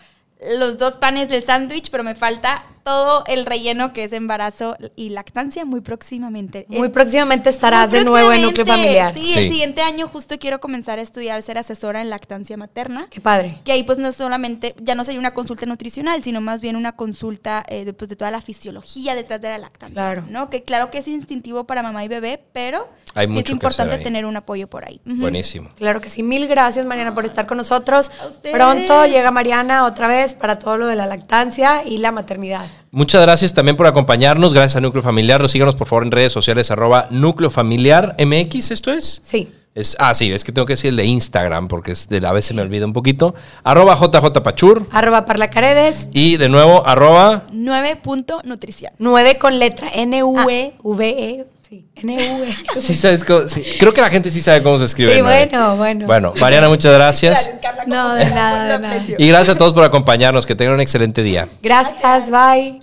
[0.57, 5.09] los dos panes del sándwich, pero me falta todo el relleno que es embarazo y
[5.09, 6.65] lactancia muy próximamente.
[6.69, 9.13] Muy Eh, próximamente estarás muy de nuevo en núcleo familiar.
[9.13, 9.39] Sí, Sí.
[9.39, 13.07] el siguiente año justo quiero comenzar a estudiar ser asesora en lactancia materna.
[13.09, 13.61] Qué padre.
[13.63, 16.93] Que ahí pues no solamente, ya no sería una consulta nutricional, sino más bien una
[16.95, 19.93] consulta eh, de, pues, de toda la fisiología detrás de la lactancia.
[19.93, 20.23] Claro.
[20.29, 20.49] ¿no?
[20.49, 23.97] Que claro que es instintivo para mamá y bebé, pero Hay sí mucho es importante
[23.99, 25.01] tener un apoyo por ahí.
[25.05, 25.69] Buenísimo.
[25.75, 26.23] Claro que sí.
[26.23, 28.11] Mil gracias, Mariana, por estar con nosotros.
[28.21, 28.55] A ustedes.
[28.55, 32.65] Pronto llega Mariana otra vez para todo lo de la lactancia y la maternidad.
[32.91, 34.53] Muchas gracias también por acompañarnos.
[34.53, 35.47] Gracias a Núcleo Familiar.
[35.47, 39.21] Síganos por favor en redes sociales, arroba Núcleo Familiar MX, ¿esto es?
[39.23, 39.47] Sí.
[39.75, 42.31] Es, ah, sí, es que tengo que decir el de Instagram porque es de, a
[42.31, 43.35] veces me olvida un poquito.
[43.63, 44.87] Arroba JJ Pachur.
[44.91, 46.09] Arroba Parlacaredes.
[46.11, 47.45] Y de nuevo, arroba.
[47.53, 48.91] 9 punto nutrición.
[48.97, 51.45] 9 con letra N-U-E-V-E.
[51.69, 52.55] Sí, N-U-E.
[52.81, 55.13] Sí, sabes cómo- sí, Creo que la gente sí sabe cómo se escribe.
[55.15, 55.47] Sí, nueve.
[55.51, 56.05] bueno, bueno.
[56.07, 57.51] Bueno, Mariana, muchas gracias.
[57.85, 59.03] No, de nada, de nada.
[59.17, 60.45] Y gracias a todos por acompañarnos.
[60.47, 61.47] Que tengan un excelente día.
[61.61, 62.79] Gracias, bye.